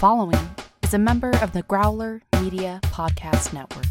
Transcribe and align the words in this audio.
following 0.00 0.40
is 0.82 0.94
a 0.94 0.98
member 0.98 1.30
of 1.42 1.52
the 1.52 1.60
Growler 1.64 2.22
Media 2.40 2.80
Podcast 2.84 3.52
Network. 3.52 3.84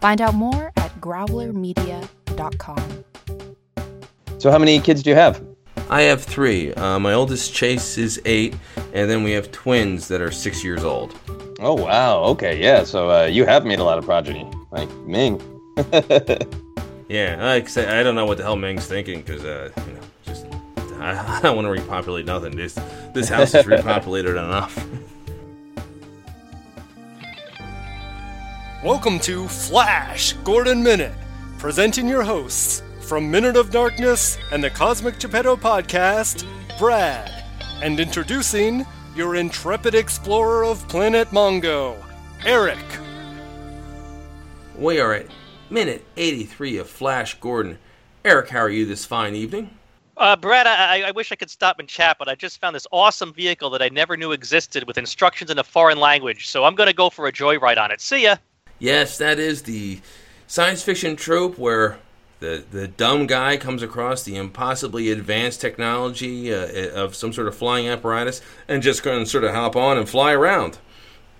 Find 0.00 0.22
out 0.22 0.32
more 0.32 0.72
at 0.76 0.98
growlermedia.com. 1.02 3.04
So, 4.38 4.50
how 4.50 4.56
many 4.56 4.80
kids 4.80 5.02
do 5.02 5.10
you 5.10 5.16
have? 5.16 5.44
I 5.90 6.00
have 6.02 6.24
three. 6.24 6.72
Uh, 6.72 6.98
my 6.98 7.12
oldest 7.12 7.52
Chase 7.52 7.98
is 7.98 8.22
eight, 8.24 8.56
and 8.94 9.10
then 9.10 9.22
we 9.22 9.32
have 9.32 9.52
twins 9.52 10.08
that 10.08 10.22
are 10.22 10.32
six 10.32 10.64
years 10.64 10.82
old. 10.82 11.14
Oh 11.60 11.74
wow. 11.74 12.24
Okay. 12.24 12.58
Yeah. 12.58 12.84
So 12.84 13.10
uh, 13.10 13.26
you 13.26 13.44
have 13.44 13.66
made 13.66 13.80
a 13.80 13.84
lot 13.84 13.98
of 13.98 14.06
progeny, 14.06 14.50
like 14.70 14.90
Ming. 15.00 15.42
Yeah, 17.06 17.36
like 17.38 17.64
I 17.64 17.68
say, 17.68 18.00
I 18.00 18.02
don't 18.02 18.14
know 18.14 18.24
what 18.24 18.38
the 18.38 18.44
hell 18.44 18.56
Ming's 18.56 18.86
thinking 18.86 19.20
because, 19.20 19.44
uh, 19.44 19.70
you 19.86 19.92
know, 19.92 20.00
just 20.24 20.46
I, 20.98 21.10
I 21.36 21.40
don't 21.42 21.54
want 21.54 21.66
to 21.66 21.70
repopulate 21.70 22.24
nothing. 22.24 22.56
This 22.56 22.78
this 23.12 23.28
house 23.28 23.54
is 23.54 23.66
repopulated 23.66 24.30
enough. 24.30 24.74
Welcome 28.84 29.18
to 29.20 29.48
Flash 29.48 30.34
Gordon 30.44 30.82
Minute, 30.82 31.14
presenting 31.56 32.06
your 32.06 32.22
hosts 32.22 32.82
from 33.00 33.30
Minute 33.30 33.56
of 33.56 33.70
Darkness 33.70 34.36
and 34.52 34.62
the 34.62 34.68
Cosmic 34.68 35.18
Geppetto 35.18 35.56
podcast, 35.56 36.46
Brad, 36.78 37.32
and 37.82 37.98
introducing 37.98 38.84
your 39.16 39.36
intrepid 39.36 39.94
explorer 39.94 40.66
of 40.66 40.86
Planet 40.86 41.28
Mongo, 41.28 41.96
Eric. 42.44 42.76
we 44.76 45.00
are 45.00 45.14
at 45.14 45.28
minute 45.70 46.04
83 46.18 46.76
of 46.76 46.90
Flash 46.90 47.40
Gordon. 47.40 47.78
Eric, 48.22 48.50
how 48.50 48.58
are 48.58 48.68
you 48.68 48.84
this 48.84 49.06
fine 49.06 49.34
evening? 49.34 49.70
Uh, 50.18 50.36
Brad, 50.36 50.66
I, 50.66 51.08
I 51.08 51.10
wish 51.12 51.32
I 51.32 51.36
could 51.36 51.48
stop 51.48 51.78
and 51.78 51.88
chat, 51.88 52.18
but 52.18 52.28
I 52.28 52.34
just 52.34 52.60
found 52.60 52.76
this 52.76 52.86
awesome 52.92 53.32
vehicle 53.32 53.70
that 53.70 53.80
I 53.80 53.88
never 53.88 54.14
knew 54.18 54.32
existed 54.32 54.86
with 54.86 54.98
instructions 54.98 55.50
in 55.50 55.58
a 55.58 55.64
foreign 55.64 55.98
language. 55.98 56.48
So 56.48 56.64
I'm 56.64 56.74
going 56.74 56.90
to 56.90 56.94
go 56.94 57.08
for 57.08 57.26
a 57.26 57.32
joyride 57.32 57.78
on 57.78 57.90
it. 57.90 58.02
See 58.02 58.24
ya. 58.24 58.36
Yes, 58.84 59.16
that 59.16 59.38
is 59.38 59.62
the 59.62 60.00
science 60.46 60.82
fiction 60.82 61.16
trope 61.16 61.56
where 61.56 61.96
the 62.40 62.64
the 62.70 62.86
dumb 62.86 63.26
guy 63.26 63.56
comes 63.56 63.82
across 63.82 64.24
the 64.24 64.36
impossibly 64.36 65.10
advanced 65.10 65.62
technology 65.62 66.52
uh, 66.52 66.90
of 66.90 67.14
some 67.14 67.32
sort 67.32 67.48
of 67.48 67.56
flying 67.56 67.88
apparatus 67.88 68.42
and 68.68 68.82
just 68.82 69.02
to 69.04 69.24
sort 69.24 69.44
of 69.44 69.54
hop 69.54 69.74
on 69.74 69.96
and 69.96 70.06
fly 70.06 70.32
around. 70.32 70.76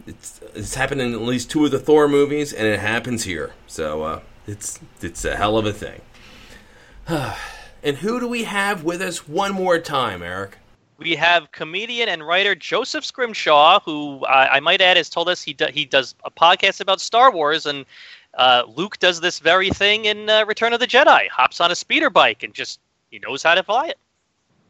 It's 0.06 0.40
it's 0.54 0.74
happened 0.74 1.02
in 1.02 1.12
at 1.12 1.20
least 1.20 1.50
two 1.50 1.66
of 1.66 1.70
the 1.70 1.78
Thor 1.78 2.08
movies, 2.08 2.50
and 2.50 2.66
it 2.66 2.80
happens 2.80 3.24
here. 3.24 3.52
So 3.66 4.04
uh, 4.04 4.20
it's 4.46 4.80
it's 5.02 5.22
a 5.26 5.36
hell 5.36 5.58
of 5.58 5.66
a 5.66 5.72
thing. 5.74 6.00
and 7.06 7.98
who 7.98 8.20
do 8.20 8.26
we 8.26 8.44
have 8.44 8.84
with 8.84 9.02
us 9.02 9.28
one 9.28 9.52
more 9.52 9.78
time, 9.78 10.22
Eric? 10.22 10.56
We 10.98 11.16
have 11.16 11.50
comedian 11.52 12.08
and 12.08 12.26
writer 12.26 12.54
Joseph 12.54 13.04
Scrimshaw, 13.04 13.80
who 13.80 14.24
I 14.26 14.60
might 14.60 14.80
add 14.80 14.96
has 14.96 15.10
told 15.10 15.28
us 15.28 15.42
he 15.42 15.52
do, 15.52 15.66
he 15.72 15.84
does 15.84 16.14
a 16.24 16.30
podcast 16.30 16.80
about 16.80 17.00
Star 17.00 17.32
Wars, 17.32 17.66
and 17.66 17.84
uh, 18.34 18.62
Luke 18.68 18.98
does 18.98 19.20
this 19.20 19.40
very 19.40 19.70
thing 19.70 20.04
in 20.04 20.30
uh, 20.30 20.44
Return 20.46 20.72
of 20.72 20.80
the 20.80 20.86
Jedi. 20.86 21.28
Hops 21.28 21.60
on 21.60 21.70
a 21.70 21.74
speeder 21.74 22.10
bike 22.10 22.42
and 22.42 22.54
just 22.54 22.80
he 23.10 23.18
knows 23.18 23.42
how 23.42 23.54
to 23.54 23.62
fly 23.62 23.88
it. 23.88 23.98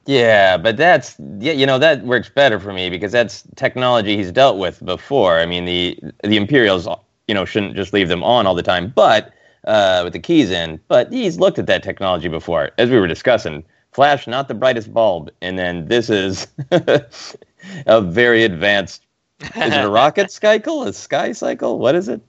Yeah, 0.06 0.56
but 0.58 0.77
that's 0.77 1.17
yeah, 1.39 1.52
you 1.52 1.64
know 1.64 1.78
that 1.78 2.05
works 2.05 2.28
better 2.28 2.61
for 2.61 2.72
me 2.72 2.91
because 2.91 3.12
that's 3.12 3.45
technology 3.56 4.17
he's 4.17 4.33
dealt 4.33 4.58
with 4.58 4.84
before. 4.84 5.39
I 5.39 5.47
mean 5.47 5.64
the 5.64 5.98
the 6.22 6.36
Imperials, 6.36 6.86
you 7.27 7.34
know, 7.34 7.45
shouldn't 7.45 7.75
just 7.75 7.92
leave 7.92 8.08
them 8.08 8.22
on 8.22 8.47
all 8.47 8.55
the 8.55 8.62
time, 8.62 8.92
but 8.95 9.33
uh, 9.67 10.02
with 10.05 10.12
the 10.12 10.19
keys 10.19 10.50
in. 10.50 10.78
But 10.89 11.11
he's 11.11 11.39
looked 11.39 11.58
at 11.58 11.67
that 11.67 11.83
technology 11.83 12.28
before, 12.28 12.70
as 12.77 12.91
we 12.91 12.98
were 12.98 13.08
discussing. 13.08 13.64
Flash, 13.95 14.27
not 14.27 14.48
the 14.48 14.55
brightest 14.55 14.92
bulb, 14.92 15.31
and 15.41 15.56
then 15.59 15.87
this 15.87 16.11
is 16.11 16.48
a 17.86 18.01
very 18.02 18.42
advanced. 18.45 19.07
Is 19.41 19.73
it 19.73 19.85
a 19.85 19.89
rocket 20.02 20.33
cycle? 20.33 20.83
A 20.83 20.92
sky 20.92 21.30
cycle? 21.33 21.79
What 21.79 21.95
is 21.95 22.08
it? 22.08 22.20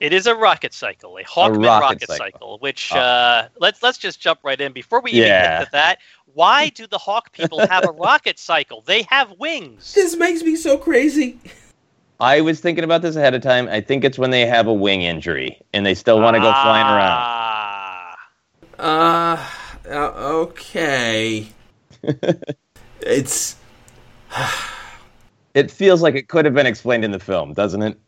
It 0.00 0.14
is 0.14 0.26
a 0.26 0.34
rocket 0.34 0.72
cycle, 0.72 1.18
a 1.18 1.24
Hawkman 1.24 1.62
rocket 1.66 1.82
rocket, 1.84 2.00
cycle. 2.08 2.16
cycle. 2.16 2.58
Which 2.60 2.90
Oh. 2.94 2.98
uh, 2.98 3.48
let's 3.58 3.82
let's 3.82 3.98
just 3.98 4.18
jump 4.18 4.40
right 4.42 4.58
in 4.58 4.72
before 4.72 5.02
we 5.02 5.10
even 5.10 5.28
get 5.28 5.64
to 5.66 5.70
that. 5.72 5.98
Why 6.32 6.68
do 6.74 6.86
the 6.86 6.96
Hawk 6.96 7.32
people 7.32 7.58
have 7.66 7.84
a 7.86 7.92
rocket 7.92 8.38
cycle? 8.38 8.82
They 8.86 9.02
have 9.10 9.32
wings. 9.38 9.92
This 9.92 10.16
makes 10.16 10.42
me 10.42 10.56
so 10.56 10.78
crazy. 10.78 11.38
I 12.18 12.40
was 12.40 12.60
thinking 12.60 12.84
about 12.84 13.02
this 13.02 13.14
ahead 13.16 13.34
of 13.34 13.42
time. 13.42 13.68
I 13.68 13.82
think 13.82 14.04
it's 14.04 14.18
when 14.18 14.30
they 14.30 14.46
have 14.46 14.66
a 14.66 14.72
wing 14.72 15.02
injury 15.02 15.60
and 15.74 15.84
they 15.84 15.94
still 15.94 16.18
want 16.20 16.34
to 16.34 16.40
go 16.40 16.50
flying 16.50 16.86
around. 16.86 17.18
Ah. 17.18 18.16
Uh, 18.78 19.46
uh 19.90 20.12
okay. 20.44 21.48
it's 23.00 23.56
It 25.54 25.70
feels 25.70 26.02
like 26.02 26.14
it 26.16 26.28
could 26.28 26.44
have 26.44 26.54
been 26.54 26.66
explained 26.66 27.04
in 27.04 27.10
the 27.12 27.18
film, 27.20 27.52
doesn't 27.52 27.82
it? 27.82 27.98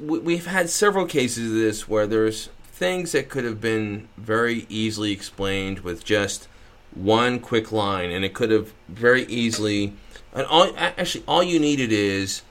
we- 0.00 0.18
we've 0.18 0.46
had 0.46 0.70
several 0.70 1.06
cases 1.06 1.50
of 1.50 1.56
this 1.56 1.88
where 1.88 2.06
there's 2.06 2.48
things 2.72 3.12
that 3.12 3.28
could 3.28 3.44
have 3.44 3.60
been 3.60 4.08
very 4.16 4.66
easily 4.68 5.12
explained 5.12 5.80
with 5.80 6.04
just 6.04 6.48
one 6.94 7.38
quick 7.40 7.72
line, 7.72 8.10
and 8.10 8.24
it 8.24 8.34
could 8.34 8.50
have 8.50 8.72
very 8.88 9.24
easily. 9.26 9.94
And 10.34 10.46
all 10.46 10.72
actually, 10.76 11.24
all 11.28 11.42
you 11.42 11.58
needed 11.58 11.92
is 11.92 12.42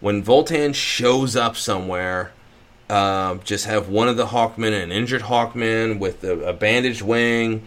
when 0.00 0.22
Vultan 0.22 0.74
shows 0.74 1.36
up 1.36 1.56
somewhere. 1.56 2.32
Uh, 2.90 3.36
just 3.36 3.64
have 3.64 3.88
one 3.88 4.06
of 4.08 4.18
the 4.18 4.26
Hawkmen, 4.26 4.72
an 4.82 4.92
injured 4.92 5.22
Hawkman 5.22 5.98
with 5.98 6.24
a, 6.24 6.38
a 6.40 6.52
bandaged 6.52 7.00
wing, 7.00 7.62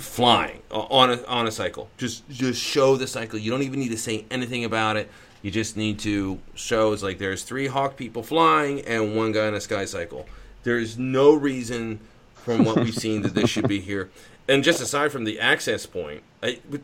flying 0.00 0.62
on 0.70 1.10
a 1.10 1.24
on 1.26 1.46
a 1.46 1.50
cycle. 1.52 1.88
Just 1.98 2.28
just 2.28 2.60
show 2.60 2.96
the 2.96 3.06
cycle. 3.06 3.38
You 3.38 3.50
don't 3.50 3.62
even 3.62 3.80
need 3.80 3.90
to 3.90 3.98
say 3.98 4.24
anything 4.30 4.64
about 4.64 4.96
it. 4.96 5.10
You 5.42 5.50
just 5.50 5.76
need 5.76 5.98
to 6.00 6.38
show 6.54 6.92
it's 6.92 7.02
like 7.02 7.18
there's 7.18 7.42
three 7.44 7.66
hawk 7.68 7.96
people 7.96 8.22
flying 8.22 8.80
and 8.82 9.16
one 9.16 9.32
guy 9.32 9.46
on 9.46 9.54
a 9.54 9.60
sky 9.60 9.84
cycle. 9.86 10.26
There's 10.64 10.98
no 10.98 11.34
reason 11.34 12.00
from 12.34 12.64
what 12.64 12.76
we've 12.76 12.94
seen 12.94 13.22
that 13.22 13.34
this 13.34 13.48
should 13.48 13.68
be 13.68 13.80
here. 13.80 14.10
And 14.48 14.64
just 14.64 14.80
aside 14.80 15.12
from 15.12 15.24
the 15.24 15.38
access 15.40 15.86
point, 15.86 16.22
I, 16.42 16.58
but, 16.68 16.80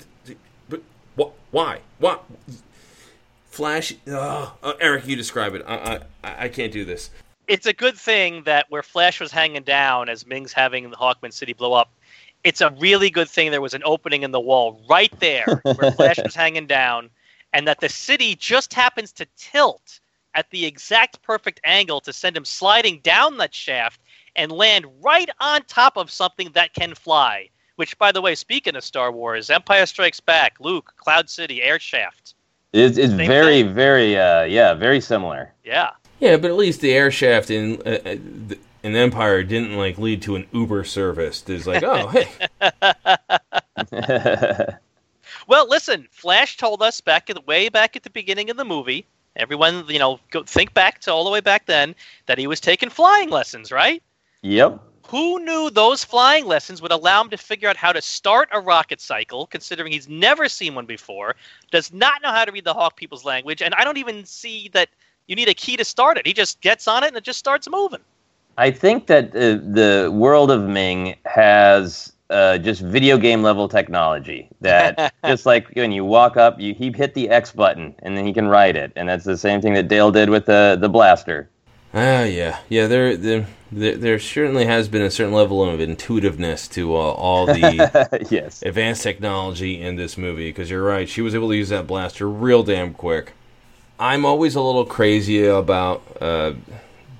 but 0.68 0.82
what? 1.16 1.32
Why? 1.50 1.80
What? 1.98 2.24
Flash. 3.46 3.94
Uh, 4.06 4.50
uh, 4.62 4.72
Eric, 4.80 5.06
you 5.06 5.16
describe 5.16 5.54
it. 5.54 5.64
I, 5.66 6.00
I 6.22 6.44
I 6.44 6.48
can't 6.48 6.72
do 6.72 6.84
this. 6.84 7.10
it's 7.48 7.66
a 7.66 7.72
good 7.72 7.96
thing 7.96 8.42
that 8.44 8.66
where 8.70 8.82
Flash 8.82 9.20
was 9.20 9.30
hanging 9.32 9.62
down 9.62 10.08
as 10.08 10.26
Ming's 10.26 10.52
having 10.52 10.90
the 10.90 10.96
Hawkman 10.96 11.32
City 11.32 11.52
blow 11.52 11.72
up. 11.72 11.90
It's 12.46 12.60
a 12.60 12.70
really 12.78 13.10
good 13.10 13.28
thing 13.28 13.50
there 13.50 13.60
was 13.60 13.74
an 13.74 13.82
opening 13.84 14.22
in 14.22 14.30
the 14.30 14.38
wall 14.38 14.80
right 14.88 15.12
there 15.18 15.60
where 15.64 15.90
Flash 15.90 16.18
was 16.22 16.34
hanging 16.44 16.68
down, 16.68 17.10
and 17.52 17.66
that 17.66 17.80
the 17.80 17.88
city 17.88 18.36
just 18.36 18.72
happens 18.72 19.10
to 19.14 19.26
tilt 19.36 19.98
at 20.36 20.48
the 20.50 20.64
exact 20.64 21.20
perfect 21.22 21.60
angle 21.64 22.00
to 22.02 22.12
send 22.12 22.36
him 22.36 22.44
sliding 22.44 23.00
down 23.00 23.38
that 23.38 23.52
shaft 23.52 24.00
and 24.36 24.52
land 24.52 24.86
right 25.02 25.28
on 25.40 25.62
top 25.64 25.96
of 25.96 26.08
something 26.08 26.48
that 26.52 26.72
can 26.72 26.94
fly. 26.94 27.48
Which, 27.74 27.98
by 27.98 28.12
the 28.12 28.20
way, 28.20 28.36
speaking 28.36 28.76
of 28.76 28.84
Star 28.84 29.10
Wars, 29.10 29.50
Empire 29.50 29.84
Strikes 29.84 30.20
Back, 30.20 30.60
Luke, 30.60 30.94
Cloud 30.98 31.28
City, 31.28 31.64
air 31.64 31.80
shaft. 31.80 32.34
It's, 32.72 32.96
it's 32.96 33.08
Same 33.08 33.26
very, 33.26 33.62
thing. 33.64 33.74
very, 33.74 34.16
uh, 34.16 34.44
yeah, 34.44 34.72
very 34.72 35.00
similar. 35.00 35.52
Yeah. 35.64 35.90
Yeah, 36.20 36.36
but 36.36 36.52
at 36.52 36.56
least 36.56 36.80
the 36.80 36.92
air 36.92 37.10
shaft 37.10 37.50
in 37.50 37.82
uh, 37.84 37.90
uh, 37.90 38.16
th- 38.48 38.60
in 38.86 38.94
Empire 38.94 39.42
didn't 39.42 39.76
like 39.76 39.98
lead 39.98 40.22
to 40.22 40.36
an 40.36 40.46
Uber 40.52 40.84
service. 40.84 41.40
There's 41.40 41.66
like, 41.66 41.82
oh 41.82 42.06
hey, 42.08 42.28
Well, 45.48 45.68
listen, 45.68 46.08
Flash 46.10 46.56
told 46.56 46.82
us 46.82 47.00
back 47.00 47.28
at 47.30 47.46
way 47.46 47.68
back 47.68 47.96
at 47.96 48.02
the 48.02 48.10
beginning 48.10 48.48
of 48.50 48.56
the 48.56 48.64
movie. 48.64 49.06
Everyone, 49.34 49.84
you 49.88 49.98
know, 49.98 50.18
go 50.30 50.42
think 50.42 50.72
back 50.72 51.00
to 51.00 51.12
all 51.12 51.24
the 51.24 51.30
way 51.30 51.40
back 51.40 51.66
then 51.66 51.94
that 52.26 52.38
he 52.38 52.46
was 52.46 52.60
taking 52.60 52.88
flying 52.88 53.28
lessons, 53.28 53.70
right? 53.70 54.02
yep. 54.42 54.80
Who 55.08 55.38
knew 55.44 55.70
those 55.70 56.02
flying 56.02 56.46
lessons 56.46 56.82
would 56.82 56.90
allow 56.90 57.20
him 57.22 57.30
to 57.30 57.36
figure 57.36 57.68
out 57.68 57.76
how 57.76 57.92
to 57.92 58.02
start 58.02 58.48
a 58.52 58.60
rocket 58.60 59.00
cycle, 59.00 59.46
considering 59.46 59.92
he's 59.92 60.08
never 60.08 60.48
seen 60.48 60.74
one 60.74 60.86
before, 60.86 61.36
does 61.70 61.92
not 61.92 62.22
know 62.22 62.30
how 62.30 62.44
to 62.44 62.50
read 62.50 62.64
the 62.64 62.74
Hawk 62.74 62.96
people's 62.96 63.24
language, 63.24 63.62
and 63.62 63.72
I 63.74 63.84
don't 63.84 63.98
even 63.98 64.24
see 64.24 64.68
that 64.72 64.88
you 65.28 65.36
need 65.36 65.48
a 65.48 65.54
key 65.54 65.76
to 65.76 65.84
start 65.84 66.18
it. 66.18 66.26
He 66.26 66.32
just 66.32 66.60
gets 66.60 66.88
on 66.88 67.04
it 67.04 67.08
and 67.08 67.16
it 67.16 67.24
just 67.24 67.38
starts 67.38 67.68
moving. 67.70 68.00
I 68.58 68.70
think 68.70 69.06
that 69.08 69.36
uh, 69.36 69.60
the 69.62 70.10
world 70.12 70.50
of 70.50 70.62
Ming 70.62 71.16
has 71.26 72.12
uh, 72.30 72.58
just 72.58 72.80
video 72.80 73.18
game 73.18 73.42
level 73.42 73.68
technology 73.68 74.48
that 74.60 75.14
just 75.24 75.46
like 75.46 75.68
when 75.74 75.92
you 75.92 76.04
walk 76.04 76.36
up, 76.36 76.58
you 76.60 76.74
he 76.74 76.90
hit 76.90 77.14
the 77.14 77.28
X 77.28 77.52
button 77.52 77.94
and 78.00 78.16
then 78.16 78.26
he 78.26 78.32
can 78.32 78.48
ride 78.48 78.76
it, 78.76 78.92
and 78.96 79.08
that's 79.08 79.24
the 79.24 79.36
same 79.36 79.60
thing 79.60 79.74
that 79.74 79.88
Dale 79.88 80.10
did 80.10 80.30
with 80.30 80.46
the 80.46 80.76
the 80.80 80.88
blaster. 80.88 81.48
ah 81.94 82.24
yeah, 82.24 82.60
yeah. 82.68 82.86
There, 82.86 83.16
there, 83.16 83.46
there, 83.70 83.96
there 83.96 84.18
certainly 84.18 84.64
has 84.64 84.88
been 84.88 85.02
a 85.02 85.10
certain 85.10 85.34
level 85.34 85.62
of 85.62 85.80
intuitiveness 85.80 86.66
to 86.68 86.94
uh, 86.94 86.98
all 86.98 87.46
the 87.46 88.26
yes. 88.30 88.62
advanced 88.62 89.02
technology 89.02 89.80
in 89.80 89.96
this 89.96 90.16
movie. 90.16 90.48
Because 90.48 90.70
you're 90.70 90.82
right, 90.82 91.08
she 91.08 91.20
was 91.20 91.34
able 91.34 91.50
to 91.50 91.56
use 91.56 91.68
that 91.68 91.86
blaster 91.86 92.28
real 92.28 92.62
damn 92.62 92.94
quick. 92.94 93.32
I'm 93.98 94.26
always 94.26 94.54
a 94.54 94.60
little 94.60 94.84
crazy 94.84 95.46
about 95.46 96.02
uh, 96.20 96.52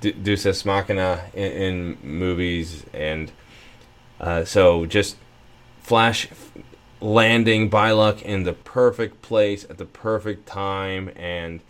De- 0.01 0.13
Deus 0.13 0.47
Ex 0.47 0.65
Machina 0.65 1.25
in, 1.35 1.53
in 1.53 1.99
movies, 2.03 2.85
and 2.93 3.33
uh, 4.21 4.45
so 4.45 4.87
just 4.87 5.17
Flash 5.83 6.29
landing 7.01 7.71
Byluck 7.71 8.23
in 8.23 8.43
the 8.45 8.53
perfect 8.53 9.23
place 9.23 9.65
at 9.69 9.79
the 9.79 9.85
perfect 9.85 10.47
time, 10.47 11.11
and 11.17 11.61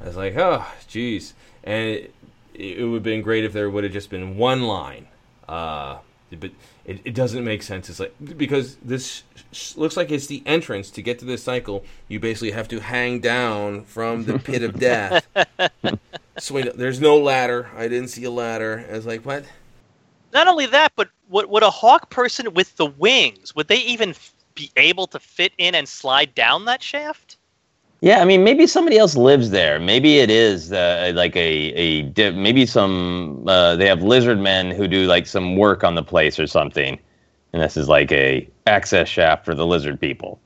I 0.00 0.06
was 0.06 0.16
like, 0.16 0.36
oh, 0.36 0.66
jeez. 0.88 1.32
And 1.62 1.88
it, 1.88 2.14
it 2.52 2.84
would 2.84 2.96
have 2.96 3.02
been 3.02 3.22
great 3.22 3.44
if 3.44 3.52
there 3.52 3.70
would 3.70 3.84
have 3.84 3.92
just 3.92 4.10
been 4.10 4.36
one 4.36 4.62
line. 4.62 5.06
Uh, 5.48 5.98
but 6.38 6.50
it, 6.84 7.00
it 7.04 7.14
doesn't 7.14 7.44
make 7.44 7.62
sense. 7.62 7.88
It's 7.88 8.00
like 8.00 8.14
because 8.36 8.76
this 8.76 9.22
sh- 9.52 9.76
looks 9.76 9.96
like 9.96 10.10
it's 10.10 10.26
the 10.26 10.42
entrance 10.46 10.90
to 10.90 11.02
get 11.02 11.18
to 11.20 11.24
this 11.24 11.42
cycle. 11.42 11.84
You 12.08 12.18
basically 12.20 12.50
have 12.50 12.68
to 12.68 12.80
hang 12.80 13.20
down 13.20 13.84
from 13.84 14.24
the 14.24 14.38
pit 14.38 14.62
of 14.62 14.78
death. 14.80 15.26
So 16.38 16.60
there's 16.60 17.00
no 17.00 17.18
ladder. 17.18 17.70
I 17.76 17.88
didn't 17.88 18.08
see 18.08 18.24
a 18.24 18.30
ladder. 18.30 18.84
I 18.90 18.94
was 18.94 19.06
like, 19.06 19.24
what? 19.24 19.44
Not 20.32 20.48
only 20.48 20.66
that, 20.66 20.92
but 20.96 21.08
would, 21.28 21.48
would 21.48 21.62
a 21.62 21.70
hawk 21.70 22.10
person 22.10 22.52
with 22.54 22.76
the 22.76 22.86
wings 22.86 23.54
would 23.54 23.68
they 23.68 23.78
even 23.78 24.14
be 24.54 24.70
able 24.76 25.06
to 25.08 25.20
fit 25.20 25.52
in 25.58 25.74
and 25.74 25.88
slide 25.88 26.34
down 26.34 26.64
that 26.64 26.82
shaft? 26.82 27.36
Yeah, 28.00 28.20
I 28.20 28.24
mean, 28.24 28.44
maybe 28.44 28.66
somebody 28.66 28.98
else 28.98 29.16
lives 29.16 29.50
there. 29.50 29.80
Maybe 29.80 30.18
it 30.18 30.30
is 30.30 30.72
uh, 30.72 31.12
like 31.14 31.34
a 31.36 31.72
a 31.72 32.02
di- 32.02 32.32
maybe 32.32 32.66
some 32.66 33.44
uh, 33.48 33.76
they 33.76 33.86
have 33.86 34.02
lizard 34.02 34.38
men 34.38 34.70
who 34.70 34.86
do 34.86 35.06
like 35.06 35.26
some 35.26 35.56
work 35.56 35.84
on 35.84 35.94
the 35.94 36.02
place 36.02 36.38
or 36.38 36.46
something, 36.46 36.98
and 37.52 37.62
this 37.62 37.78
is 37.78 37.88
like 37.88 38.12
a 38.12 38.46
access 38.66 39.08
shaft 39.08 39.44
for 39.44 39.54
the 39.54 39.66
lizard 39.66 39.98
people. 40.00 40.38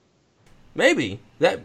Maybe 0.75 1.19
that. 1.40 1.61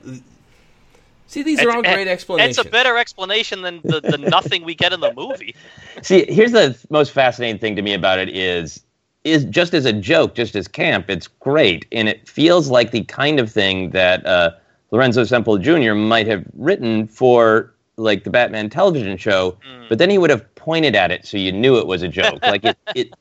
See, 1.34 1.42
these 1.42 1.64
are 1.64 1.72
all 1.72 1.82
great 1.82 2.08
explanations. 2.08 2.60
It's 2.60 2.68
a 2.68 2.70
better 2.70 2.96
explanation 2.96 3.64
than 3.64 3.82
the, 3.84 4.02
the 4.02 4.18
nothing 4.30 4.64
we 4.64 4.76
get 4.76 4.94
in 4.94 5.00
the 5.00 5.12
movie. 5.16 5.56
See, 6.04 6.32
here's 6.32 6.52
the 6.52 6.78
most 6.92 7.12
fascinating 7.12 7.58
thing 7.60 7.76
to 7.76 7.82
me 7.82 7.96
about 7.96 8.20
it 8.20 8.30
is 8.30 8.84
is 9.24 9.46
just 9.46 9.74
as 9.74 9.86
a 9.86 9.94
joke, 9.94 10.36
just 10.36 10.56
as 10.56 10.68
camp, 10.68 11.10
it's 11.10 11.28
great, 11.28 11.88
and 11.92 12.08
it 12.08 12.28
feels 12.30 12.70
like 12.70 12.92
the 12.92 13.04
kind 13.06 13.40
of 13.40 13.52
thing 13.52 13.90
that 13.92 14.24
uh, 14.28 14.52
Lorenzo 14.92 15.24
Semple 15.24 15.58
Jr. 15.58 15.94
might 15.94 16.28
have 16.28 16.46
written 16.56 17.08
for 17.08 17.74
like 17.96 18.26
the 18.26 18.30
Batman 18.30 18.70
television 18.70 19.18
show, 19.18 19.58
but 19.90 19.98
then 19.98 20.12
he 20.12 20.20
would 20.20 20.30
have 20.30 20.54
pointed 20.54 20.96
at 20.96 21.10
it 21.10 21.26
so 21.26 21.38
you 21.38 21.52
knew 21.52 21.80
it 21.80 21.88
was 21.88 22.04
a 22.04 22.08
joke. 22.08 22.40
like 22.44 22.64
it, 22.64 22.78
it, 22.94 23.14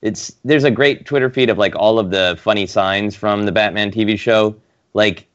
it's 0.00 0.36
there's 0.44 0.64
a 0.64 0.70
great 0.70 1.06
Twitter 1.06 1.28
feed 1.28 1.50
of 1.50 1.58
like 1.58 1.74
all 1.74 1.98
of 1.98 2.10
the 2.12 2.38
funny 2.40 2.66
signs 2.66 3.16
from 3.16 3.46
the 3.46 3.52
Batman 3.52 3.90
TV 3.90 4.16
show, 4.16 4.54
like 4.94 5.27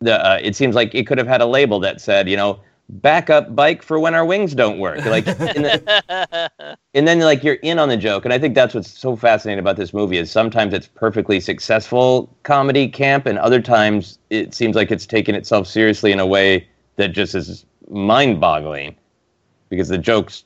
the 0.00 0.24
uh, 0.24 0.38
it 0.42 0.56
seems 0.56 0.74
like 0.74 0.94
it 0.94 1.06
could 1.06 1.18
have 1.18 1.26
had 1.26 1.40
a 1.40 1.46
label 1.46 1.80
that 1.80 2.00
said, 2.00 2.28
you 2.28 2.36
know, 2.36 2.60
backup 2.88 3.54
bike 3.54 3.82
for 3.82 3.98
when 3.98 4.14
our 4.14 4.24
wings 4.24 4.54
don't 4.54 4.78
work. 4.78 5.04
Like, 5.04 5.26
in 5.26 5.62
the, 5.62 6.50
and 6.94 7.06
then 7.06 7.20
like 7.20 7.44
you're 7.44 7.54
in 7.56 7.78
on 7.78 7.88
the 7.88 7.96
joke. 7.96 8.24
And 8.24 8.32
I 8.32 8.38
think 8.38 8.54
that's 8.54 8.74
what's 8.74 8.90
so 8.90 9.16
fascinating 9.16 9.58
about 9.58 9.76
this 9.76 9.92
movie 9.92 10.16
is 10.16 10.30
sometimes 10.30 10.72
it's 10.72 10.88
perfectly 10.88 11.40
successful 11.40 12.34
comedy 12.42 12.88
camp, 12.88 13.26
and 13.26 13.38
other 13.38 13.60
times 13.60 14.18
it 14.30 14.54
seems 14.54 14.76
like 14.76 14.90
it's 14.90 15.06
taken 15.06 15.34
itself 15.34 15.66
seriously 15.66 16.12
in 16.12 16.20
a 16.20 16.26
way 16.26 16.68
that 16.96 17.08
just 17.08 17.34
is 17.34 17.64
mind-boggling 17.88 18.96
because 19.68 19.88
the 19.88 19.98
jokes. 19.98 20.44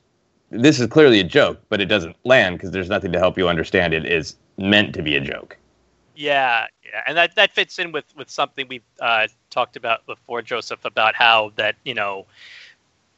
This 0.50 0.78
is 0.78 0.86
clearly 0.88 1.18
a 1.18 1.24
joke, 1.24 1.62
but 1.70 1.80
it 1.80 1.86
doesn't 1.86 2.14
land 2.24 2.58
because 2.58 2.72
there's 2.72 2.90
nothing 2.90 3.10
to 3.12 3.18
help 3.18 3.38
you 3.38 3.48
understand 3.48 3.94
it 3.94 4.04
is 4.04 4.36
meant 4.58 4.94
to 4.94 5.02
be 5.02 5.16
a 5.16 5.20
joke. 5.20 5.56
Yeah, 6.14 6.66
yeah, 6.84 7.00
and 7.06 7.16
that 7.16 7.34
that 7.36 7.52
fits 7.52 7.78
in 7.78 7.90
with 7.90 8.04
with 8.16 8.28
something 8.28 8.66
we've 8.68 8.84
uh, 9.00 9.28
talked 9.52 9.76
about 9.76 10.04
before, 10.06 10.42
Joseph, 10.42 10.84
about 10.84 11.14
how 11.14 11.52
that 11.56 11.76
you 11.84 11.94
know. 11.94 12.26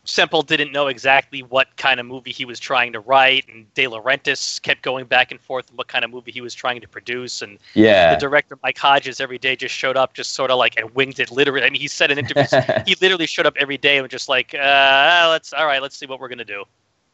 Semple 0.06 0.42
didn't 0.42 0.70
know 0.70 0.88
exactly 0.88 1.42
what 1.42 1.74
kind 1.78 1.98
of 1.98 2.04
movie 2.04 2.30
he 2.30 2.44
was 2.44 2.60
trying 2.60 2.92
to 2.92 3.00
write, 3.00 3.46
and 3.48 3.72
De 3.72 3.86
Laurentiis 3.86 4.60
kept 4.60 4.82
going 4.82 5.06
back 5.06 5.30
and 5.30 5.40
forth 5.40 5.70
on 5.70 5.76
what 5.78 5.88
kind 5.88 6.04
of 6.04 6.10
movie 6.10 6.30
he 6.30 6.42
was 6.42 6.54
trying 6.54 6.82
to 6.82 6.86
produce. 6.86 7.40
And 7.40 7.58
Yeah. 7.72 8.10
the 8.10 8.16
director 8.16 8.58
Mike 8.62 8.76
Hodges 8.76 9.18
every 9.18 9.38
day 9.38 9.56
just 9.56 9.74
showed 9.74 9.96
up, 9.96 10.12
just 10.12 10.32
sort 10.32 10.50
of 10.50 10.58
like 10.58 10.78
and 10.78 10.94
winged 10.94 11.20
it. 11.20 11.30
Literally, 11.30 11.64
I 11.64 11.70
mean, 11.70 11.80
he 11.80 11.88
said 11.88 12.10
in 12.10 12.18
interviews 12.18 12.52
he 12.86 12.94
literally 13.00 13.26
showed 13.26 13.46
up 13.46 13.56
every 13.58 13.78
day 13.78 13.96
and 13.96 14.02
was 14.02 14.10
just 14.10 14.28
like, 14.28 14.54
uh, 14.54 15.28
"Let's 15.30 15.54
all 15.54 15.64
right, 15.64 15.80
let's 15.80 15.96
see 15.96 16.04
what 16.04 16.20
we're 16.20 16.28
gonna 16.28 16.44
do." 16.44 16.64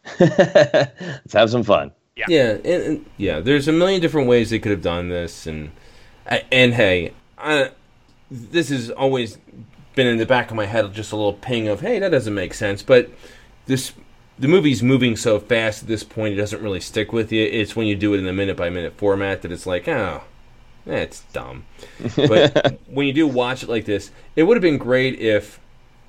Let's 0.19 1.32
have 1.32 1.50
some 1.50 1.62
fun. 1.62 1.93
Yeah, 2.17 2.50
and, 2.50 2.67
and 2.67 3.06
yeah, 3.17 3.40
there's 3.40 3.69
a 3.69 3.72
million 3.72 4.00
different 4.00 4.28
ways 4.28 4.50
they 4.50 4.58
could 4.58 4.72
have 4.72 4.82
done 4.82 5.08
this, 5.11 5.46
and 5.46 5.70
and 6.26 6.75
hey, 6.75 7.12
I, 7.38 7.70
this 8.31 8.69
has 8.69 8.91
always 8.91 9.38
been 9.94 10.06
in 10.06 10.19
the 10.19 10.27
back 10.27 10.50
of 10.50 10.56
my 10.56 10.67
head, 10.67 10.93
just 10.94 11.12
a 11.12 11.17
little 11.17 11.32
ping 11.32 11.69
of, 11.69 11.81
hey, 11.81 11.99
that 11.99 12.11
doesn't 12.11 12.35
make 12.35 12.55
sense. 12.55 12.82
But 12.82 13.11
this, 13.67 13.93
the 14.38 14.49
movie's 14.49 14.82
moving 14.82 15.17
so 15.17 15.41
fast 15.41 15.82
at 15.82 15.88
this 15.88 16.05
point, 16.05 16.35
it 16.35 16.37
doesn't 16.37 16.62
really 16.62 16.81
stick 16.81 17.12
with 17.12 17.32
you. 17.32 17.44
It's 17.44 17.75
when 17.75 17.87
you 17.87 17.97
do 17.97 18.15
it 18.15 18.19
in 18.19 18.25
the 18.25 18.32
minute 18.32 18.56
by 18.56 18.71
minute 18.71 18.94
format 18.97 19.43
that 19.43 19.53
it's 19.53 19.67
like, 19.67 19.88
oh, 19.88 20.23
that's 20.87 21.23
dumb. 21.32 21.67
But 22.17 22.79
when 22.87 23.06
you 23.06 23.12
do 23.12 23.27
watch 23.27 23.62
it 23.62 23.69
like 23.69 23.85
this, 23.85 24.11
it 24.37 24.44
would 24.44 24.56
have 24.56 24.62
been 24.62 24.79
great 24.79 25.19
if 25.19 25.61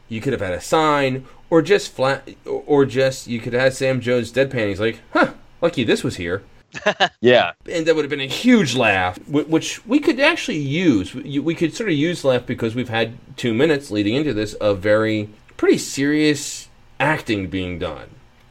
you 0.09 0.21
could 0.21 0.33
have 0.33 0.41
had 0.41 0.53
a 0.53 0.61
sign 0.61 1.25
or 1.49 1.61
just 1.61 1.91
flat 1.93 2.27
or 2.45 2.63
or 2.65 2.85
just 2.85 3.27
you 3.27 3.39
could 3.39 3.53
have 3.53 3.61
had 3.61 3.73
Sam 3.73 4.01
Jones 4.01 4.31
deadpan. 4.31 4.69
He's 4.69 4.79
like, 4.79 5.01
huh, 5.13 5.33
lucky 5.61 5.83
this 5.83 6.03
was 6.03 6.17
here. 6.17 6.43
Yeah. 7.21 7.53
And 7.69 7.85
that 7.85 7.95
would 7.95 8.03
have 8.03 8.09
been 8.09 8.19
a 8.21 8.27
huge 8.27 8.75
laugh, 8.75 9.17
which 9.27 9.85
we 9.85 9.99
could 9.99 10.19
actually 10.19 10.57
use. 10.57 11.13
We 11.13 11.55
could 11.55 11.73
sort 11.73 11.89
of 11.89 11.95
use 11.95 12.23
laugh 12.23 12.45
because 12.45 12.75
we've 12.75 12.89
had 12.89 13.17
two 13.37 13.53
minutes 13.53 13.91
leading 13.91 14.15
into 14.15 14.33
this 14.33 14.53
of 14.55 14.79
very 14.79 15.29
pretty 15.57 15.77
serious 15.77 16.67
acting 16.99 17.47
being 17.47 17.77
done, 17.79 18.09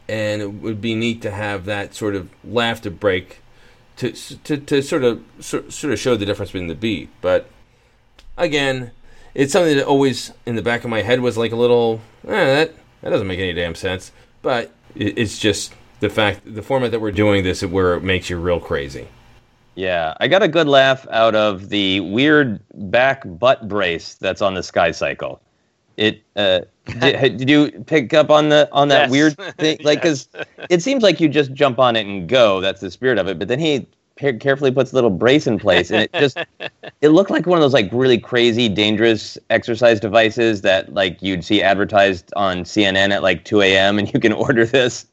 and 0.09 0.43
it 0.43 0.53
would 0.53 0.81
be 0.81 0.95
neat 0.95 1.23
to 1.23 1.31
have 1.31 1.65
that 1.65 1.95
sort 1.95 2.15
of 2.15 2.29
laugh 2.45 2.81
to 2.83 2.91
break, 2.91 3.41
to 3.97 4.13
to, 4.13 4.57
to 4.57 4.83
sort 4.83 5.05
of 5.05 5.23
sort 5.41 5.85
of 5.85 5.99
show 5.99 6.17
the 6.17 6.27
difference 6.27 6.53
between 6.53 6.69
the 6.69 6.75
beat. 6.75 7.09
But 7.21 7.49
again, 8.37 8.93
it's 9.35 9.53
something 9.53 9.77
that 9.77 9.87
always 9.87 10.33
in 10.47 10.57
the 10.57 10.63
back 10.63 10.85
of 10.85 10.91
my 10.91 11.03
head 11.03 11.21
was 11.21 11.37
like 11.37 11.53
a 11.53 11.57
little 11.57 12.01
eh, 12.27 12.45
that 12.45 12.75
that 13.03 13.11
doesn't 13.11 13.27
make 13.27 13.41
any 13.41 13.53
damn 13.53 13.75
sense. 13.75 14.13
But 14.43 14.73
it, 14.95 15.19
it's 15.19 15.39
just 15.39 15.75
the 16.01 16.11
fact 16.11 16.41
the 16.45 16.63
format 16.63 16.91
that 16.91 17.01
we're 17.01 17.13
doing 17.13 17.45
this 17.45 17.63
where 17.63 17.95
it 17.95 18.03
makes 18.03 18.29
you 18.31 18.39
real 18.39 18.61
crazy. 18.61 19.09
Yeah, 19.77 20.15
I 20.21 20.29
got 20.29 20.43
a 20.43 20.49
good 20.49 20.67
laugh 20.67 21.07
out 21.11 21.35
of 21.35 21.69
the 21.69 22.01
weird 22.01 22.61
back 22.91 23.23
butt 23.25 23.69
brace 23.69 24.15
that's 24.17 24.43
on 24.43 24.55
the 24.55 24.63
Sky 24.63 24.91
Cycle. 24.91 25.41
It 25.97 26.23
uh, 26.37 26.61
did, 26.99 27.37
did 27.37 27.49
you 27.51 27.71
pick 27.87 28.13
up 28.15 28.31
on 28.31 28.49
the 28.49 28.69
on 28.73 28.89
that 28.89 29.03
Yes. 29.03 29.11
weird 29.11 29.37
thing? 29.59 29.79
Like, 29.83 30.01
because 30.03 30.29
it 30.69 30.83
seems 30.83 31.03
like 31.03 31.21
you 31.21 31.29
just 31.29 31.53
jump 31.53 31.79
on 31.79 31.97
it 31.97 32.07
and 32.07 32.29
go. 32.29 32.61
That's 32.61 32.81
the 32.81 32.91
spirit 32.91 33.19
of 33.19 33.29
it. 33.29 33.39
But 33.39 33.49
then 33.49 33.59
he 33.61 33.87
carefully 34.17 34.71
puts 34.71 34.93
a 34.93 34.95
little 34.95 35.09
brace 35.09 35.47
in 35.47 35.59
place, 35.59 35.91
and 35.91 36.03
it 36.03 36.13
just 36.15 36.37
it 37.01 37.09
looked 37.11 37.31
like 37.31 37.47
one 37.47 37.57
of 37.59 37.63
those 37.63 37.73
like 37.73 37.89
really 37.93 38.19
crazy, 38.19 38.69
dangerous 38.69 39.39
exercise 39.51 40.01
devices 40.01 40.63
that 40.63 40.93
like 40.93 41.23
you'd 41.23 41.45
see 41.45 41.63
advertised 41.63 42.33
on 42.37 42.65
CNN 42.65 43.11
at 43.13 43.23
like 43.23 43.45
2 43.45 43.63
a.m. 43.63 43.99
and 43.99 44.13
you 44.13 44.21
can 44.21 44.33
order 44.33 44.65
this. 44.67 45.07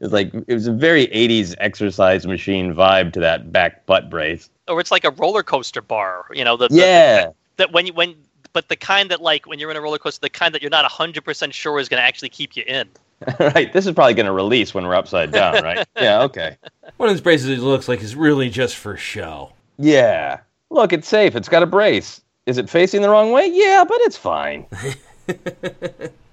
It's 0.00 0.12
like 0.12 0.32
it 0.34 0.52
was 0.54 0.66
a 0.66 0.72
very 0.72 1.06
80s 1.08 1.54
exercise 1.58 2.26
machine 2.26 2.74
vibe 2.74 3.12
to 3.14 3.20
that 3.20 3.52
back 3.52 3.86
butt 3.86 4.10
brace. 4.10 4.50
Or 4.68 4.80
it's 4.80 4.90
like 4.90 5.04
a 5.04 5.10
roller 5.10 5.42
coaster 5.42 5.80
bar, 5.82 6.26
you 6.32 6.44
know, 6.44 6.56
the, 6.56 6.68
the- 6.68 6.74
Yeah. 6.76 7.26
that 7.56 7.72
when 7.72 7.86
you 7.86 7.92
when 7.92 8.14
but 8.52 8.68
the 8.68 8.76
kind 8.76 9.10
that 9.10 9.22
like 9.22 9.46
when 9.46 9.58
you're 9.58 9.70
in 9.70 9.76
a 9.76 9.80
roller 9.80 9.98
coaster, 9.98 10.20
the 10.20 10.28
kind 10.30 10.54
that 10.54 10.62
you're 10.62 10.70
not 10.70 10.84
hundred 10.84 11.24
percent 11.24 11.54
sure 11.54 11.78
is 11.78 11.88
going 11.88 12.00
to 12.00 12.04
actually 12.06 12.28
keep 12.28 12.56
you 12.56 12.64
in. 12.66 12.88
right. 13.38 13.72
This 13.72 13.86
is 13.86 13.92
probably 13.92 14.14
going 14.14 14.26
to 14.26 14.32
release 14.32 14.74
when 14.74 14.84
we're 14.84 14.96
upside 14.96 15.30
down, 15.30 15.62
right? 15.62 15.86
yeah. 15.96 16.22
Okay. 16.22 16.56
One 16.96 17.08
of 17.08 17.14
those 17.14 17.20
braces 17.20 17.48
it 17.48 17.60
looks 17.60 17.88
like 17.88 18.02
is 18.02 18.16
really 18.16 18.50
just 18.50 18.76
for 18.76 18.96
show. 18.96 19.52
Yeah. 19.78 20.40
Look, 20.70 20.92
it's 20.92 21.06
safe. 21.08 21.36
It's 21.36 21.48
got 21.48 21.62
a 21.62 21.66
brace. 21.66 22.20
Is 22.46 22.58
it 22.58 22.68
facing 22.68 23.00
the 23.02 23.08
wrong 23.08 23.30
way? 23.30 23.46
Yeah, 23.52 23.84
but 23.86 23.98
it's 24.00 24.16
fine. 24.16 24.66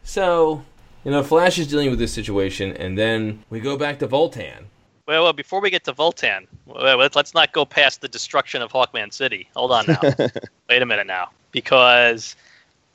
So, 0.04 0.64
you 1.04 1.12
know, 1.12 1.24
Flash 1.24 1.58
is 1.58 1.68
dealing 1.68 1.90
with 1.90 2.00
this 2.00 2.14
situation, 2.14 2.76
and 2.78 2.98
then 2.98 3.44
we 3.50 3.60
go 3.60 3.78
back 3.78 4.00
to 4.00 4.08
Vultan. 4.08 4.66
Well, 5.08 5.24
well, 5.24 5.34
before 5.34 5.60
we 5.60 5.70
get 5.70 5.84
to 5.86 5.94
Vultan, 5.94 6.46
let's, 6.68 7.16
let's 7.16 7.34
not 7.34 7.52
go 7.52 7.66
past 7.66 8.02
the 8.02 8.08
destruction 8.08 8.62
of 8.62 8.72
Hawkman 8.72 9.12
City. 9.12 9.50
Hold 9.56 9.72
on 9.72 9.86
now. 9.88 10.02
Wait 10.70 10.82
a 10.82 10.86
minute 10.86 11.08
now, 11.08 11.30
because 11.52 12.36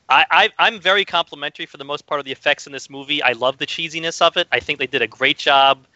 I, 0.09 0.25
I 0.31 0.51
I'm 0.59 0.81
very 0.81 1.05
complimentary 1.05 1.67
for 1.67 1.77
the 1.77 1.85
most 1.85 2.07
part 2.07 2.21
of 2.21 2.25
the 2.25 2.33
effects 2.33 2.67
in 2.67 2.73
this 2.73 2.89
movie. 2.91 3.23
I 3.23 3.33
love 3.33 3.59
the 3.59 3.67
cheesiness 3.67 4.23
of 4.23 4.37
it. 4.37 4.47
I 4.53 4.61
think 4.61 4.79
they 4.79 4.87
did 4.87 5.03
a 5.03 5.07
great 5.07 5.39
job 5.39 5.87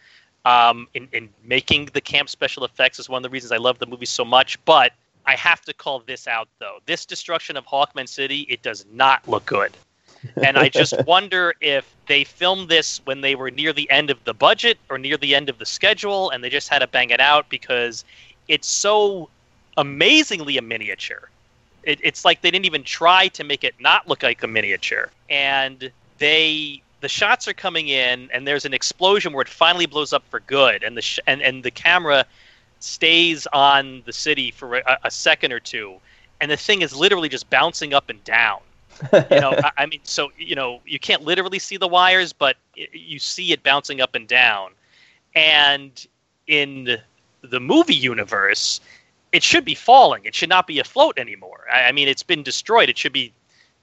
um, 0.45 0.87
in 0.93 1.07
in 1.13 1.29
making 1.43 1.85
the 1.93 2.01
camp 2.01 2.27
special 2.29 2.65
effects. 2.65 2.99
Is 2.99 3.07
one 3.07 3.19
of 3.19 3.23
the 3.23 3.29
reasons 3.29 3.51
I 3.51 3.57
love 3.57 3.79
the 3.79 3.85
movie 3.85 4.05
so 4.05 4.25
much. 4.25 4.63
But 4.65 4.93
I 5.25 5.35
have 5.35 5.61
to 5.61 5.73
call 5.73 5.99
this 5.99 6.27
out 6.27 6.49
though. 6.59 6.79
This 6.85 7.05
destruction 7.05 7.55
of 7.55 7.65
Hawkman 7.65 8.09
City, 8.09 8.41
it 8.49 8.61
does 8.61 8.85
not 8.91 9.27
look 9.27 9.45
good. 9.45 9.71
And 10.43 10.57
I 10.57 10.69
just 10.69 10.93
wonder 11.07 11.53
if 11.61 11.93
they 12.07 12.23
filmed 12.23 12.69
this 12.69 13.01
when 13.05 13.21
they 13.21 13.35
were 13.35 13.51
near 13.51 13.73
the 13.73 13.89
end 13.89 14.09
of 14.09 14.23
the 14.23 14.33
budget 14.33 14.77
or 14.89 14.97
near 14.97 15.17
the 15.17 15.35
end 15.35 15.49
of 15.49 15.57
the 15.57 15.65
schedule, 15.65 16.29
and 16.29 16.43
they 16.43 16.49
just 16.49 16.69
had 16.69 16.79
to 16.79 16.87
bang 16.87 17.09
it 17.09 17.19
out 17.19 17.49
because 17.49 18.03
it's 18.47 18.67
so 18.67 19.29
amazingly 19.77 20.57
a 20.57 20.61
miniature. 20.61 21.29
It, 21.83 21.99
it's 22.03 22.25
like 22.25 22.41
they 22.41 22.51
didn't 22.51 22.65
even 22.65 22.83
try 22.83 23.29
to 23.29 23.43
make 23.43 23.63
it 23.63 23.75
not 23.79 24.07
look 24.07 24.23
like 24.23 24.43
a 24.43 24.47
miniature, 24.47 25.09
and 25.29 25.91
they 26.17 26.81
the 27.01 27.07
shots 27.07 27.47
are 27.47 27.53
coming 27.53 27.87
in, 27.87 28.29
and 28.33 28.45
there's 28.45 28.65
an 28.65 28.73
explosion 28.73 29.31
where 29.31 29.41
it 29.41 29.47
finally 29.47 29.85
blows 29.85 30.11
up 30.11 30.23
for 30.29 30.41
good, 30.41 30.83
and 30.83 30.97
the 30.97 31.01
sh- 31.01 31.19
and 31.27 31.41
and 31.41 31.63
the 31.63 31.71
camera 31.71 32.25
stays 32.81 33.47
on 33.47 34.01
the 34.05 34.13
city 34.13 34.51
for 34.51 34.77
a, 34.77 34.99
a 35.05 35.11
second 35.11 35.53
or 35.53 35.59
two, 35.59 35.95
and 36.41 36.51
the 36.51 36.57
thing 36.57 36.81
is 36.81 36.95
literally 36.95 37.29
just 37.29 37.49
bouncing 37.49 37.93
up 37.93 38.09
and 38.09 38.23
down. 38.23 38.59
you 39.29 39.39
know, 39.39 39.55
I, 39.63 39.71
I 39.77 39.85
mean, 39.85 40.01
so 40.03 40.31
you 40.37 40.55
know, 40.55 40.81
you 40.85 40.99
can't 40.99 41.23
literally 41.23 41.59
see 41.59 41.77
the 41.77 41.87
wires, 41.87 42.33
but 42.33 42.57
y- 42.77 42.87
you 42.93 43.19
see 43.19 43.51
it 43.51 43.63
bouncing 43.63 44.01
up 44.01 44.15
and 44.15 44.27
down. 44.27 44.71
And 45.35 46.05
in 46.47 46.97
the 47.41 47.59
movie 47.59 47.95
universe, 47.95 48.81
it 49.31 49.43
should 49.43 49.65
be 49.65 49.75
falling. 49.75 50.25
It 50.25 50.35
should 50.35 50.49
not 50.49 50.67
be 50.67 50.79
afloat 50.79 51.17
anymore. 51.17 51.65
I, 51.71 51.83
I 51.83 51.91
mean, 51.91 52.07
it's 52.07 52.23
been 52.23 52.43
destroyed. 52.43 52.89
It 52.89 52.97
should 52.97 53.13
be 53.13 53.31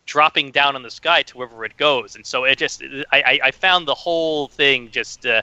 dropping 0.04 0.52
down 0.52 0.76
on 0.76 0.82
the 0.82 0.90
sky 0.90 1.22
to 1.22 1.38
wherever 1.38 1.64
it 1.64 1.76
goes. 1.76 2.14
And 2.14 2.24
so 2.24 2.44
it 2.44 2.58
just, 2.58 2.82
I, 3.12 3.22
I, 3.22 3.38
I 3.44 3.50
found 3.50 3.86
the 3.86 3.94
whole 3.94 4.48
thing 4.48 4.90
just 4.90 5.26
uh, 5.26 5.42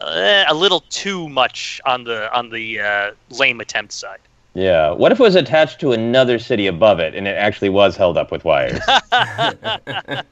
uh, 0.00 0.44
a 0.48 0.54
little 0.54 0.80
too 0.80 1.28
much 1.28 1.80
on 1.86 2.04
the 2.04 2.32
on 2.36 2.50
the 2.50 2.80
uh, 2.80 3.10
lame 3.30 3.60
attempt 3.60 3.92
side. 3.92 4.18
Yeah. 4.54 4.90
What 4.90 5.12
if 5.12 5.20
it 5.20 5.22
was 5.22 5.34
attached 5.34 5.80
to 5.80 5.92
another 5.92 6.38
city 6.38 6.66
above 6.66 7.00
it 7.00 7.14
and 7.14 7.26
it 7.26 7.36
actually 7.36 7.70
was 7.70 7.96
held 7.96 8.16
up 8.16 8.30
with 8.30 8.44
wires? 8.44 8.80
I 9.12 10.22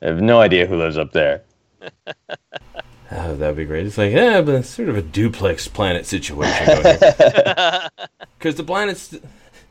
have 0.00 0.20
no 0.20 0.40
idea 0.40 0.66
who 0.66 0.76
lives 0.76 0.96
up 0.96 1.12
there. 1.12 1.42
Oh, 3.16 3.36
that'd 3.36 3.56
be 3.56 3.64
great. 3.64 3.86
It's 3.86 3.96
like, 3.98 4.12
yeah, 4.12 4.40
but 4.40 4.56
it's 4.56 4.68
sort 4.68 4.88
of 4.88 4.96
a 4.96 5.02
duplex 5.02 5.68
planet 5.68 6.06
situation 6.06 6.66
going 6.66 6.98
here. 6.98 7.88
Because 8.38 8.56
the 8.56 8.64
planets 8.64 9.14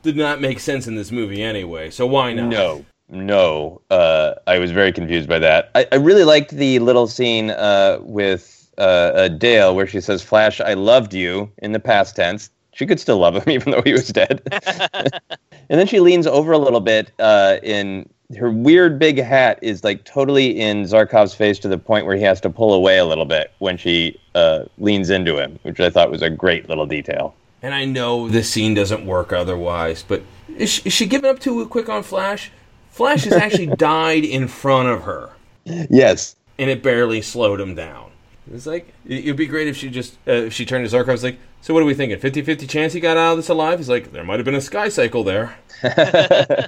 did 0.01 0.15
not 0.15 0.41
make 0.41 0.59
sense 0.59 0.87
in 0.87 0.95
this 0.95 1.11
movie 1.11 1.43
anyway, 1.43 1.91
so 1.91 2.07
why 2.07 2.33
not? 2.33 2.47
No, 2.47 2.85
no. 3.09 3.81
Uh, 3.91 4.33
I 4.47 4.57
was 4.57 4.71
very 4.71 4.91
confused 4.91 5.29
by 5.29 5.37
that. 5.39 5.69
I, 5.75 5.85
I 5.91 5.95
really 5.95 6.23
liked 6.23 6.51
the 6.51 6.79
little 6.79 7.05
scene 7.05 7.51
uh, 7.51 7.99
with 8.01 8.71
uh, 8.79 8.81
uh, 8.81 9.27
Dale 9.27 9.75
where 9.75 9.85
she 9.85 10.01
says, 10.01 10.23
"Flash, 10.23 10.59
I 10.59 10.73
loved 10.73 11.13
you" 11.13 11.51
in 11.59 11.73
the 11.73 11.79
past 11.79 12.15
tense. 12.15 12.49
She 12.73 12.85
could 12.85 12.99
still 12.99 13.17
love 13.19 13.35
him 13.35 13.49
even 13.51 13.71
though 13.71 13.81
he 13.81 13.91
was 13.93 14.07
dead. 14.09 14.41
and 14.93 15.79
then 15.79 15.87
she 15.87 15.99
leans 15.99 16.27
over 16.27 16.51
a 16.51 16.57
little 16.57 16.79
bit 16.81 17.11
uh, 17.19 17.57
in 17.63 18.09
her 18.37 18.49
weird 18.49 18.97
big 18.97 19.21
hat 19.21 19.59
is 19.61 19.83
like 19.83 20.03
totally 20.05 20.59
in 20.59 20.83
Zarkov's 20.83 21.35
face 21.35 21.59
to 21.59 21.67
the 21.67 21.77
point 21.77 22.05
where 22.05 22.15
he 22.15 22.23
has 22.23 22.41
to 22.41 22.49
pull 22.49 22.73
away 22.73 22.97
a 22.97 23.05
little 23.05 23.25
bit 23.25 23.51
when 23.59 23.77
she 23.77 24.19
uh, 24.33 24.63
leans 24.79 25.09
into 25.11 25.37
him, 25.37 25.59
which 25.63 25.79
I 25.79 25.89
thought 25.89 26.09
was 26.09 26.21
a 26.23 26.29
great 26.31 26.67
little 26.67 26.87
detail. 26.87 27.35
And 27.61 27.73
I 27.73 27.85
know 27.85 28.27
this 28.27 28.49
scene 28.49 28.73
doesn't 28.73 29.05
work 29.05 29.31
otherwise, 29.31 30.03
but 30.07 30.23
is 30.57 30.69
she, 30.69 30.81
is 30.85 30.93
she 30.93 31.05
giving 31.05 31.29
up 31.29 31.39
too 31.39 31.65
quick 31.67 31.89
on 31.89 32.01
Flash? 32.03 32.51
Flash 32.89 33.23
has 33.25 33.33
actually 33.33 33.67
died 33.77 34.25
in 34.25 34.47
front 34.47 34.89
of 34.89 35.03
her, 35.03 35.29
Yes. 35.65 36.35
and 36.57 36.69
it 36.69 36.81
barely 36.83 37.21
slowed 37.21 37.61
him 37.61 37.75
down. 37.75 38.11
It's 38.51 38.65
like, 38.65 38.93
it- 39.05 39.19
it'd 39.25 39.35
be 39.37 39.45
great 39.45 39.67
if 39.67 39.77
she 39.77 39.89
just, 39.89 40.15
uh, 40.27 40.31
if 40.31 40.53
she 40.53 40.65
turned 40.65 40.87
to 40.89 40.95
Zarkov, 40.95 41.07
was 41.07 41.23
like, 41.23 41.37
so 41.63 41.73
what 41.73 41.81
are 41.81 41.85
we 41.87 41.95
thinking? 41.95 42.19
50 42.19 42.43
50 42.43 42.67
chance 42.67 42.93
he 42.93 42.99
got 42.99 43.17
out 43.17 43.31
of 43.31 43.37
this 43.37 43.49
alive? 43.49 43.79
He's 43.79 43.89
like, 43.89 44.11
there 44.11 44.23
might 44.23 44.37
have 44.37 44.45
been 44.45 44.53
a 44.53 44.61
sky 44.61 44.89
cycle 44.89 45.23
there. 45.23 45.55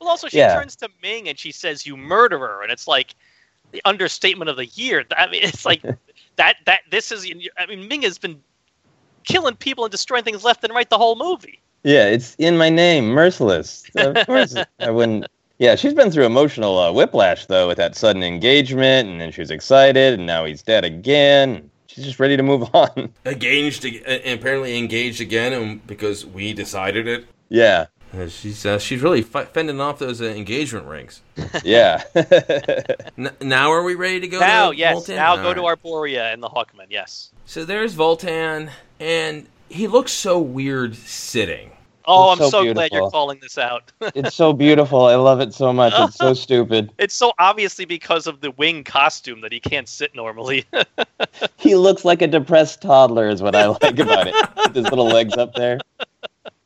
Well, 0.00 0.10
also 0.10 0.28
she 0.28 0.38
Yeah. 0.38 0.54
turns 0.54 0.76
to 0.76 0.88
Ming 1.02 1.28
and 1.28 1.38
she 1.38 1.50
says, 1.50 1.84
"You 1.86 1.96
murderer," 1.96 2.62
and 2.62 2.70
it's 2.70 2.86
like 2.86 3.14
the 3.72 3.82
understatement 3.84 4.48
of 4.48 4.56
the 4.56 4.66
year. 4.66 5.04
I 5.16 5.26
mean, 5.28 5.42
it's 5.42 5.64
like 5.66 5.82
that. 6.36 6.56
That 6.66 6.82
this 6.90 7.10
is. 7.10 7.28
I 7.58 7.66
mean, 7.66 7.88
Ming 7.88 8.02
has 8.02 8.16
been 8.16 8.40
killing 9.24 9.56
people 9.56 9.84
and 9.84 9.90
destroying 9.90 10.22
things 10.24 10.44
left 10.44 10.62
and 10.62 10.72
right 10.72 10.88
the 10.88 10.98
whole 10.98 11.16
movie. 11.16 11.60
Yeah, 11.82 12.06
it's 12.06 12.36
in 12.36 12.56
my 12.56 12.68
name, 12.68 13.06
merciless. 13.08 13.84
Of 13.96 14.24
course, 14.26 14.56
I 14.78 14.90
wouldn't. 14.90 15.26
Yeah, 15.58 15.74
she's 15.74 15.94
been 15.94 16.12
through 16.12 16.26
emotional 16.26 16.78
uh, 16.78 16.92
whiplash 16.92 17.46
though 17.46 17.66
with 17.66 17.78
that 17.78 17.96
sudden 17.96 18.22
engagement, 18.22 19.08
and 19.08 19.20
then 19.20 19.32
she 19.32 19.40
was 19.40 19.50
excited, 19.50 20.14
and 20.14 20.26
now 20.26 20.44
he's 20.44 20.62
dead 20.62 20.84
again. 20.84 21.68
She's 21.98 22.06
just 22.06 22.20
ready 22.20 22.36
to 22.36 22.44
move 22.44 22.70
on. 22.74 23.12
Engaged, 23.26 23.84
apparently 23.84 24.78
engaged 24.78 25.20
again, 25.20 25.52
and 25.52 25.84
because 25.84 26.24
we 26.24 26.52
decided 26.52 27.08
it. 27.08 27.26
yeah, 27.48 27.86
Uh, 28.16 28.28
she's 28.28 28.64
uh, 28.64 28.78
she's 28.78 29.02
really 29.02 29.20
fi- 29.22 29.46
fending 29.46 29.80
off 29.80 29.98
those 29.98 30.22
uh, 30.22 30.26
engagement 30.26 30.86
rings. 30.86 31.22
yeah. 31.64 32.04
N- 33.18 33.32
now 33.40 33.72
are 33.72 33.82
we 33.82 33.96
ready 33.96 34.20
to 34.20 34.28
go? 34.28 34.38
now, 34.38 34.70
to 34.70 34.76
yes. 34.76 34.96
Vultan? 34.96 35.16
Now 35.16 35.30
All 35.32 35.42
go 35.42 35.54
to 35.54 35.60
right. 35.62 35.82
Arboria 35.82 36.32
and 36.32 36.40
the 36.40 36.48
Hawkman. 36.48 36.86
Yes. 36.88 37.32
So 37.46 37.64
there's 37.64 37.96
Vultan, 37.96 38.70
and 39.00 39.48
he 39.68 39.88
looks 39.88 40.12
so 40.12 40.38
weird 40.38 40.94
sitting. 40.94 41.72
Oh, 42.10 42.32
It's 42.32 42.40
I'm 42.40 42.50
so 42.50 42.64
so, 42.64 42.72
glad 42.74 42.90
you're 42.92 43.10
calling 43.10 43.38
this 43.42 43.58
out. 43.58 43.92
it's 44.14 44.34
so 44.34 44.52
beautiful. 44.54 45.04
I 45.04 45.14
love 45.16 45.40
it 45.40 45.52
so 45.52 45.72
much. 45.72 45.92
It's 45.96 46.16
so 46.16 46.32
stupid. 46.46 46.90
it's 46.98 47.14
so 47.14 47.32
obviously 47.38 47.84
because 47.84 48.26
of 48.26 48.40
the 48.40 48.50
wing 48.52 48.82
costume 48.82 49.42
that 49.42 49.52
he 49.52 49.60
can't 49.60 49.88
sit 49.88 50.14
normally. 50.14 50.64
He 51.56 51.74
looks 51.74 52.04
like 52.04 52.22
a 52.22 52.26
depressed 52.26 52.80
toddler, 52.82 53.28
is 53.28 53.42
what 53.42 53.54
I 53.54 53.66
like 53.66 53.98
about 53.98 54.26
it. 54.28 54.34
With 54.56 54.74
his 54.76 54.84
little 54.84 55.06
legs 55.06 55.34
up 55.36 55.54
there. 55.54 55.78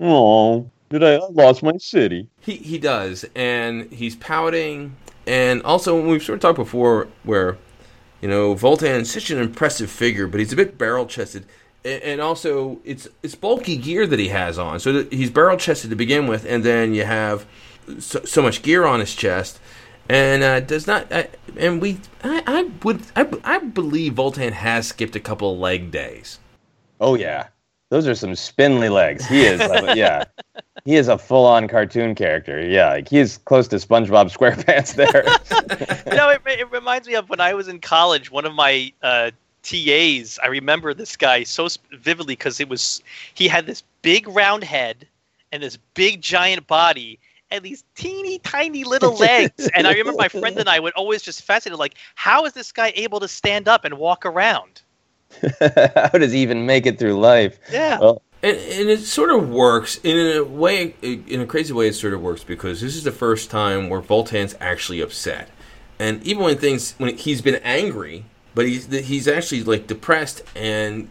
Oh, 0.01 0.69
did 0.91 1.03
I? 1.03 1.15
I 1.15 1.29
lost 1.31 1.63
my 1.63 1.77
city. 1.79 2.29
He 2.41 2.57
he 2.57 2.79
does, 2.79 3.25
and 3.35 3.91
he's 3.93 4.17
pouting, 4.17 4.95
and 5.27 5.63
also 5.63 6.01
we've 6.07 6.23
sort 6.23 6.37
of 6.37 6.41
talked 6.43 6.57
before 6.59 7.09
where, 7.25 7.57
you 8.21 8.29
know, 8.29 8.55
Vultan's 8.55 9.11
such 9.13 9.31
an 9.31 9.39
impressive 9.39 9.91
figure, 9.91 10.27
but 10.27 10.41
he's 10.41 10.53
a 10.53 10.57
bit 10.57 10.77
barrel 10.79 11.07
chested, 11.07 11.47
and, 11.85 12.03
and 12.03 12.21
also 12.21 12.81
it's 12.85 13.09
it's 13.23 13.35
bulky 13.35 13.77
gear 13.77 14.07
that 14.07 14.19
he 14.19 14.29
has 14.29 14.59
on, 14.59 14.81
so 14.81 15.05
he's 15.05 15.31
barrel 15.31 15.57
chested 15.57 15.91
to 15.91 15.97
begin 15.97 16.27
with, 16.27 16.45
and 16.45 16.65
then 16.65 16.95
you 16.95 17.05
have 17.05 17.47
so, 17.99 18.23
so 18.25 18.43
much 18.43 18.63
gear 18.63 18.85
on 18.85 19.01
his 19.01 19.15
chest. 19.15 19.61
And 20.09 20.43
uh, 20.43 20.61
does 20.61 20.87
not, 20.87 21.11
uh, 21.13 21.25
and 21.57 21.81
we, 21.81 21.99
I, 22.25 22.43
I 22.45 22.63
would, 22.83 23.03
I, 23.15 23.27
I 23.45 23.59
believe 23.61 24.15
Vultan 24.15 24.51
has 24.51 24.89
skipped 24.89 25.15
a 25.15 25.21
couple 25.21 25.53
of 25.53 25.61
leg 25.61 25.93
days. 25.93 26.41
Oh 27.01 27.15
yeah, 27.15 27.49
those 27.89 28.09
are 28.09 28.15
some 28.15 28.35
spindly 28.35 28.89
legs. 28.89 29.27
He 29.27 29.43
is, 29.43 29.61
like, 29.61 29.97
yeah, 29.97 30.25
he 30.85 30.97
is 30.97 31.09
a 31.09 31.17
full-on 31.17 31.69
cartoon 31.69 32.15
character. 32.15 32.67
Yeah, 32.67 32.91
like 32.91 33.09
he 33.09 33.19
is 33.19 33.39
close 33.39 33.69
to 33.69 33.77
SpongeBob 33.77 34.37
SquarePants 34.37 34.95
there. 34.95 35.25
you 36.13 36.17
know, 36.17 36.31
it, 36.31 36.43
it 36.47 36.71
reminds 36.73 37.07
me 37.07 37.15
of 37.15 37.29
when 37.29 37.41
I 37.41 37.55
was 37.55 37.69
in 37.69 37.79
college. 37.81 38.31
One 38.31 38.45
of 38.45 38.55
my 38.55 38.93
uh, 39.03 39.31
TAs, 39.63 40.39
I 40.43 40.49
remember 40.49 40.95
this 40.95 41.17
guy 41.17 41.45
so 41.45 41.69
vividly 41.93 42.35
because 42.35 42.61
it 42.61 42.69
was 42.69 43.03
he 43.35 43.49
had 43.49 43.67
this 43.67 43.83
big 44.03 44.29
round 44.29 44.65
head 44.65 45.07
and 45.53 45.63
this 45.63 45.79
big 45.95 46.21
giant 46.21 46.67
body 46.67 47.19
and 47.51 47.63
these 47.63 47.85
teeny 47.95 48.39
tiny 48.39 48.85
little 48.85 49.15
legs. 49.17 49.69
and 49.75 49.87
I 49.87 49.91
remember 49.93 50.15
my 50.19 50.29
friend 50.29 50.59
and 50.59 50.69
I 50.69 50.81
would 50.81 50.95
always 50.95 51.23
just 51.23 51.43
fascinated, 51.43 51.79
like, 51.79 51.95
how 52.15 52.45
is 52.47 52.55
this 52.55 52.73
guy 52.73 52.93
able 52.97 53.21
to 53.21 53.29
stand 53.29 53.69
up 53.69 53.85
and 53.85 53.99
walk 53.99 54.25
around? 54.27 54.83
How 55.61 56.09
does 56.11 56.33
he 56.33 56.41
even 56.41 56.67
make 56.67 56.85
it 56.85 56.99
through 56.99 57.19
life? 57.19 57.59
Yeah. 57.71 57.99
Well, 58.01 58.23
And, 58.43 58.57
and 58.57 58.91
it 58.91 59.01
sort 59.01 59.31
of 59.31 59.49
works 59.49 59.99
in 60.03 60.37
a 60.37 60.45
way, 60.45 60.95
in 61.01 61.41
a 61.41 61.47
crazy 61.47 61.73
way. 61.73 61.89
It 61.89 61.95
sort 61.95 62.13
of 62.13 62.21
works 62.21 62.45
because 62.45 62.81
this 62.81 62.97
is 62.97 63.05
the 63.05 63.13
first 63.13 63.51
time 63.51 63.89
where 63.89 64.01
Vultan's 64.03 64.55
actually 64.61 65.01
upset, 65.01 65.49
and 65.99 66.23
even 66.25 66.43
when 66.43 66.59
things 66.59 66.95
when 66.99 67.17
he's 67.17 67.41
been 67.41 67.61
angry, 67.63 68.27
but 68.55 68.67
he's 68.67 68.87
he's 68.87 69.29
actually 69.29 69.65
like 69.65 69.87
depressed, 69.87 70.43
and 70.55 71.09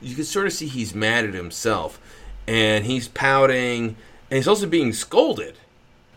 you 0.00 0.14
can 0.14 0.24
sort 0.24 0.46
of 0.46 0.52
see 0.52 0.66
he's 0.66 0.94
mad 0.94 1.24
at 1.24 1.34
himself, 1.34 2.00
and 2.46 2.84
he's 2.84 3.08
pouting, 3.08 3.96
and 4.30 4.36
he's 4.36 4.48
also 4.48 4.66
being 4.66 4.92
scolded. 4.92 5.56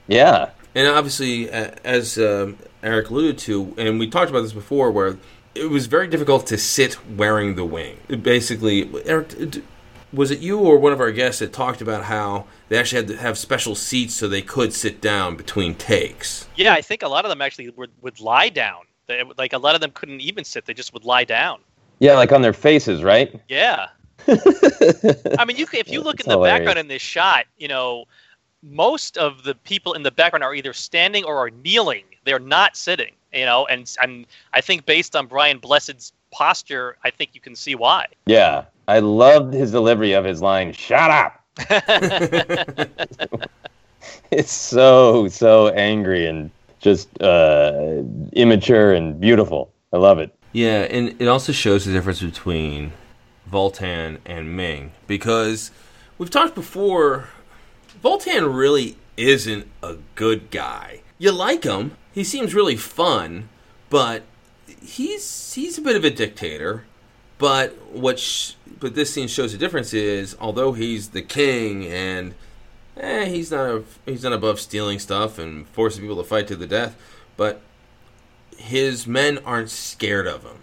yeah, 0.07 0.51
And 0.75 0.87
obviously, 0.87 1.49
as 1.49 2.17
um, 2.17 2.57
Eric 2.83 3.09
alluded 3.09 3.37
to, 3.39 3.73
and 3.77 3.99
we 3.99 4.09
talked 4.09 4.29
about 4.29 4.41
this 4.41 4.53
before, 4.53 4.91
where 4.91 5.17
it 5.55 5.69
was 5.69 5.87
very 5.87 6.07
difficult 6.07 6.47
to 6.47 6.57
sit 6.57 6.97
wearing 7.09 7.55
the 7.55 7.65
wing. 7.65 7.97
Basically, 8.21 8.89
Eric, 9.05 9.33
was 10.13 10.31
it 10.31 10.39
you 10.39 10.59
or 10.59 10.77
one 10.77 10.93
of 10.93 10.99
our 10.99 11.11
guests 11.11 11.39
that 11.39 11.53
talked 11.53 11.81
about 11.81 12.05
how 12.05 12.45
they 12.69 12.77
actually 12.77 12.97
had 12.97 13.07
to 13.07 13.17
have 13.17 13.37
special 13.37 13.75
seats 13.75 14.13
so 14.13 14.27
they 14.27 14.41
could 14.41 14.73
sit 14.73 15.01
down 15.01 15.35
between 15.35 15.75
takes? 15.75 16.47
Yeah, 16.55 16.73
I 16.73 16.81
think 16.81 17.03
a 17.03 17.07
lot 17.07 17.25
of 17.25 17.29
them 17.29 17.41
actually 17.41 17.69
would, 17.69 17.91
would 18.01 18.19
lie 18.19 18.49
down. 18.49 18.83
They, 19.07 19.23
like 19.37 19.53
a 19.53 19.57
lot 19.57 19.75
of 19.75 19.81
them 19.81 19.91
couldn't 19.91 20.21
even 20.21 20.43
sit; 20.43 20.65
they 20.65 20.73
just 20.73 20.93
would 20.93 21.05
lie 21.05 21.23
down. 21.23 21.59
yeah, 21.99 22.13
like 22.13 22.31
on 22.31 22.41
their 22.41 22.53
faces, 22.53 23.03
right? 23.03 23.39
Yeah. 23.47 23.87
I 24.27 25.45
mean, 25.45 25.57
you 25.57 25.65
if 25.73 25.89
you 25.89 26.01
look 26.01 26.19
in 26.19 26.27
the 26.27 26.33
hilarious. 26.33 26.59
background 26.59 26.79
in 26.79 26.87
this 26.87 27.01
shot, 27.01 27.45
you 27.57 27.67
know, 27.67 28.05
most 28.61 29.17
of 29.17 29.43
the 29.43 29.55
people 29.55 29.93
in 29.93 30.03
the 30.03 30.11
background 30.11 30.43
are 30.43 30.53
either 30.53 30.73
standing 30.73 31.23
or 31.23 31.37
are 31.37 31.49
kneeling. 31.49 32.03
They're 32.23 32.39
not 32.39 32.77
sitting. 32.77 33.13
You 33.33 33.45
know, 33.45 33.65
and 33.67 33.91
and 34.03 34.25
I 34.53 34.61
think 34.61 34.85
based 34.85 35.15
on 35.15 35.25
Brian 35.25 35.57
Blessed's 35.57 36.13
posture, 36.31 36.97
I 37.03 37.09
think 37.09 37.31
you 37.33 37.41
can 37.41 37.55
see 37.55 37.75
why. 37.75 38.07
Yeah, 38.25 38.65
I 38.87 38.99
loved 38.99 39.53
his 39.53 39.71
delivery 39.71 40.13
of 40.13 40.25
his 40.25 40.41
line. 40.41 40.73
Shut 40.73 41.09
up! 41.09 41.43
It's 44.31 44.51
so 44.51 45.27
so 45.27 45.69
angry 45.69 46.25
and 46.25 46.49
just 46.81 47.21
uh, 47.21 48.03
immature 48.33 48.93
and 48.93 49.19
beautiful. 49.19 49.71
I 49.93 49.97
love 49.97 50.19
it. 50.19 50.35
Yeah, 50.51 50.81
and 50.81 51.21
it 51.21 51.27
also 51.27 51.51
shows 51.51 51.85
the 51.85 51.93
difference 51.93 52.21
between 52.21 52.91
Vultan 53.49 54.17
and 54.25 54.55
Ming 54.55 54.91
because 55.07 55.71
we've 56.17 56.29
talked 56.29 56.55
before. 56.55 57.29
Vultan 58.03 58.53
really 58.53 58.97
isn't 59.15 59.67
a 59.83 59.97
good 60.15 60.49
guy. 60.49 61.01
You 61.17 61.31
like 61.31 61.63
him; 61.63 61.95
he 62.11 62.23
seems 62.23 62.55
really 62.55 62.75
fun, 62.75 63.49
but 63.89 64.23
he's 64.81 65.53
he's 65.53 65.77
a 65.77 65.81
bit 65.81 65.95
of 65.95 66.03
a 66.03 66.09
dictator. 66.09 66.85
But 67.37 67.75
what 67.91 68.19
sh- 68.19 68.53
but 68.79 68.95
this 68.95 69.13
scene 69.13 69.27
shows 69.27 69.51
the 69.51 69.57
difference 69.57 69.93
is 69.93 70.35
although 70.39 70.73
he's 70.73 71.09
the 71.09 71.21
king 71.21 71.85
and 71.85 72.33
eh, 73.01 73.25
he's 73.25 73.51
not 73.51 73.69
a, 73.69 73.83
he's 74.05 74.23
not 74.23 74.33
above 74.33 74.59
stealing 74.59 74.99
stuff 74.99 75.37
and 75.37 75.67
forcing 75.69 76.01
people 76.01 76.17
to 76.17 76.23
fight 76.23 76.47
to 76.47 76.55
the 76.55 76.67
death, 76.67 76.95
but 77.35 77.61
his 78.57 79.05
men 79.05 79.39
aren't 79.39 79.69
scared 79.69 80.27
of 80.27 80.43
him. 80.43 80.59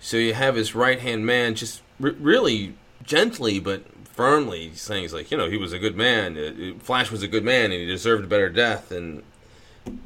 So 0.00 0.16
you 0.16 0.34
have 0.34 0.54
his 0.54 0.74
right 0.74 1.00
hand 1.00 1.26
man 1.26 1.54
just 1.54 1.82
r- 2.02 2.14
really 2.18 2.74
gently 3.02 3.58
but 3.58 3.84
firmly 4.04 4.72
saying 4.74 5.02
he's 5.02 5.14
like, 5.14 5.30
you 5.30 5.36
know, 5.36 5.48
he 5.48 5.56
was 5.56 5.72
a 5.72 5.78
good 5.78 5.96
man. 5.96 6.36
Uh, 6.36 6.78
Flash 6.82 7.10
was 7.10 7.22
a 7.22 7.28
good 7.28 7.44
man 7.44 7.66
and 7.66 7.74
he 7.74 7.86
deserved 7.86 8.24
a 8.24 8.28
better 8.28 8.50
death. 8.50 8.90
And 8.92 9.22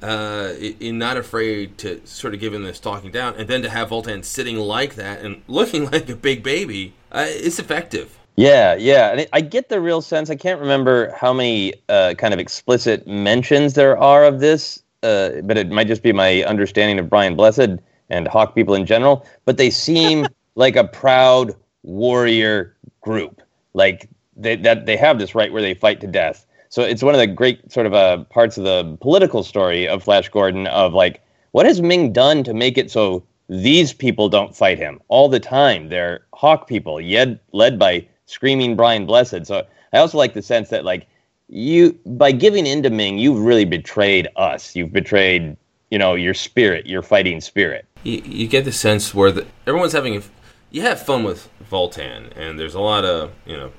uh, 0.02 0.54
not 0.80 1.16
afraid 1.16 1.78
to 1.78 2.06
sort 2.06 2.34
of 2.34 2.40
give 2.40 2.54
him 2.54 2.64
this 2.64 2.80
talking 2.80 3.10
down, 3.10 3.34
and 3.36 3.48
then 3.48 3.62
to 3.62 3.70
have 3.70 3.90
Vultan 3.90 4.24
sitting 4.24 4.56
like 4.56 4.94
that 4.94 5.20
and 5.20 5.42
looking 5.46 5.84
like 5.90 6.08
a 6.08 6.16
big 6.16 6.42
baby, 6.42 6.94
uh, 7.12 7.26
it's 7.28 7.58
effective. 7.58 8.18
Yeah, 8.36 8.74
yeah, 8.74 9.12
and 9.12 9.26
I 9.32 9.40
get 9.40 9.68
the 9.70 9.80
real 9.80 10.02
sense. 10.02 10.28
I 10.28 10.36
can't 10.36 10.60
remember 10.60 11.10
how 11.12 11.32
many 11.32 11.74
uh, 11.88 12.14
kind 12.18 12.34
of 12.34 12.40
explicit 12.40 13.06
mentions 13.06 13.74
there 13.74 13.96
are 13.98 14.24
of 14.24 14.40
this, 14.40 14.82
uh, 15.02 15.40
but 15.44 15.56
it 15.56 15.70
might 15.70 15.86
just 15.86 16.02
be 16.02 16.12
my 16.12 16.42
understanding 16.44 16.98
of 16.98 17.08
Brian 17.08 17.34
Blessed 17.34 17.80
and 18.10 18.28
Hawk 18.28 18.54
people 18.54 18.74
in 18.74 18.84
general. 18.84 19.26
But 19.46 19.56
they 19.56 19.70
seem 19.70 20.26
like 20.54 20.76
a 20.76 20.84
proud 20.84 21.54
warrior 21.82 22.76
group, 23.00 23.40
like 23.72 24.08
they, 24.36 24.56
that 24.56 24.84
they 24.86 24.96
have 24.96 25.18
this 25.18 25.34
right 25.34 25.52
where 25.52 25.62
they 25.62 25.74
fight 25.74 26.00
to 26.02 26.06
death 26.06 26.46
so 26.68 26.82
it's 26.82 27.02
one 27.02 27.14
of 27.14 27.20
the 27.20 27.26
great 27.26 27.70
sort 27.70 27.86
of 27.86 27.94
uh, 27.94 28.24
parts 28.24 28.58
of 28.58 28.64
the 28.64 28.96
political 29.00 29.42
story 29.42 29.88
of 29.88 30.02
Flash 30.02 30.28
Gordon 30.28 30.66
of 30.66 30.92
like, 30.94 31.22
what 31.52 31.66
has 31.66 31.80
Ming 31.80 32.12
done 32.12 32.44
to 32.44 32.52
make 32.54 32.76
it 32.76 32.90
so 32.90 33.24
these 33.48 33.92
people 33.92 34.28
don't 34.28 34.54
fight 34.54 34.78
him 34.78 35.00
all 35.08 35.28
the 35.28 35.40
time? 35.40 35.88
They're 35.88 36.26
Hawk 36.34 36.66
people, 36.68 37.00
yet 37.00 37.38
led 37.52 37.78
by 37.78 38.06
screaming 38.26 38.76
Brian 38.76 39.06
Blessed. 39.06 39.46
So 39.46 39.66
I 39.92 39.98
also 39.98 40.18
like 40.18 40.34
the 40.34 40.42
sense 40.42 40.68
that 40.68 40.84
like 40.84 41.06
you 41.48 41.98
by 42.04 42.32
giving 42.32 42.66
in 42.66 42.82
to 42.82 42.90
Ming, 42.90 43.18
you've 43.18 43.40
really 43.40 43.64
betrayed 43.64 44.28
us. 44.36 44.76
You've 44.76 44.92
betrayed, 44.92 45.56
you 45.90 45.98
know, 45.98 46.14
your 46.14 46.34
spirit, 46.34 46.86
your 46.86 47.02
fighting 47.02 47.40
spirit. 47.40 47.86
You, 48.02 48.22
you 48.24 48.48
get 48.48 48.64
the 48.64 48.72
sense 48.72 49.14
where 49.14 49.32
the, 49.32 49.46
everyone's 49.66 49.92
having, 49.92 50.22
you 50.70 50.82
have 50.82 51.04
fun 51.04 51.24
with 51.24 51.48
Vultan, 51.70 52.36
and 52.36 52.58
there's 52.58 52.74
a 52.74 52.80
lot 52.80 53.04
of 53.04 53.32
you 53.46 53.56
know 53.56 53.72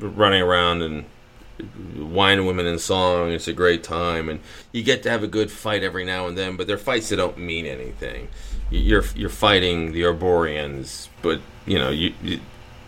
running 0.00 0.42
around 0.42 0.82
and 0.82 1.04
wine 1.96 2.44
women 2.46 2.66
in 2.66 2.78
song. 2.78 3.30
It's 3.30 3.48
a 3.48 3.52
great 3.52 3.82
time, 3.82 4.28
and 4.28 4.40
you 4.72 4.82
get 4.82 5.02
to 5.04 5.10
have 5.10 5.22
a 5.22 5.28
good 5.28 5.50
fight 5.50 5.82
every 5.82 6.04
now 6.04 6.26
and 6.26 6.36
then. 6.36 6.56
But 6.56 6.66
they're 6.66 6.78
fights 6.78 7.10
that 7.10 7.16
don't 7.16 7.38
mean 7.38 7.66
anything. 7.66 8.28
You're 8.70 9.04
you're 9.14 9.30
fighting 9.30 9.92
the 9.92 10.02
Arborians, 10.02 11.08
but 11.22 11.40
you 11.66 11.78
know 11.78 11.90
you, 11.90 12.14
you 12.22 12.40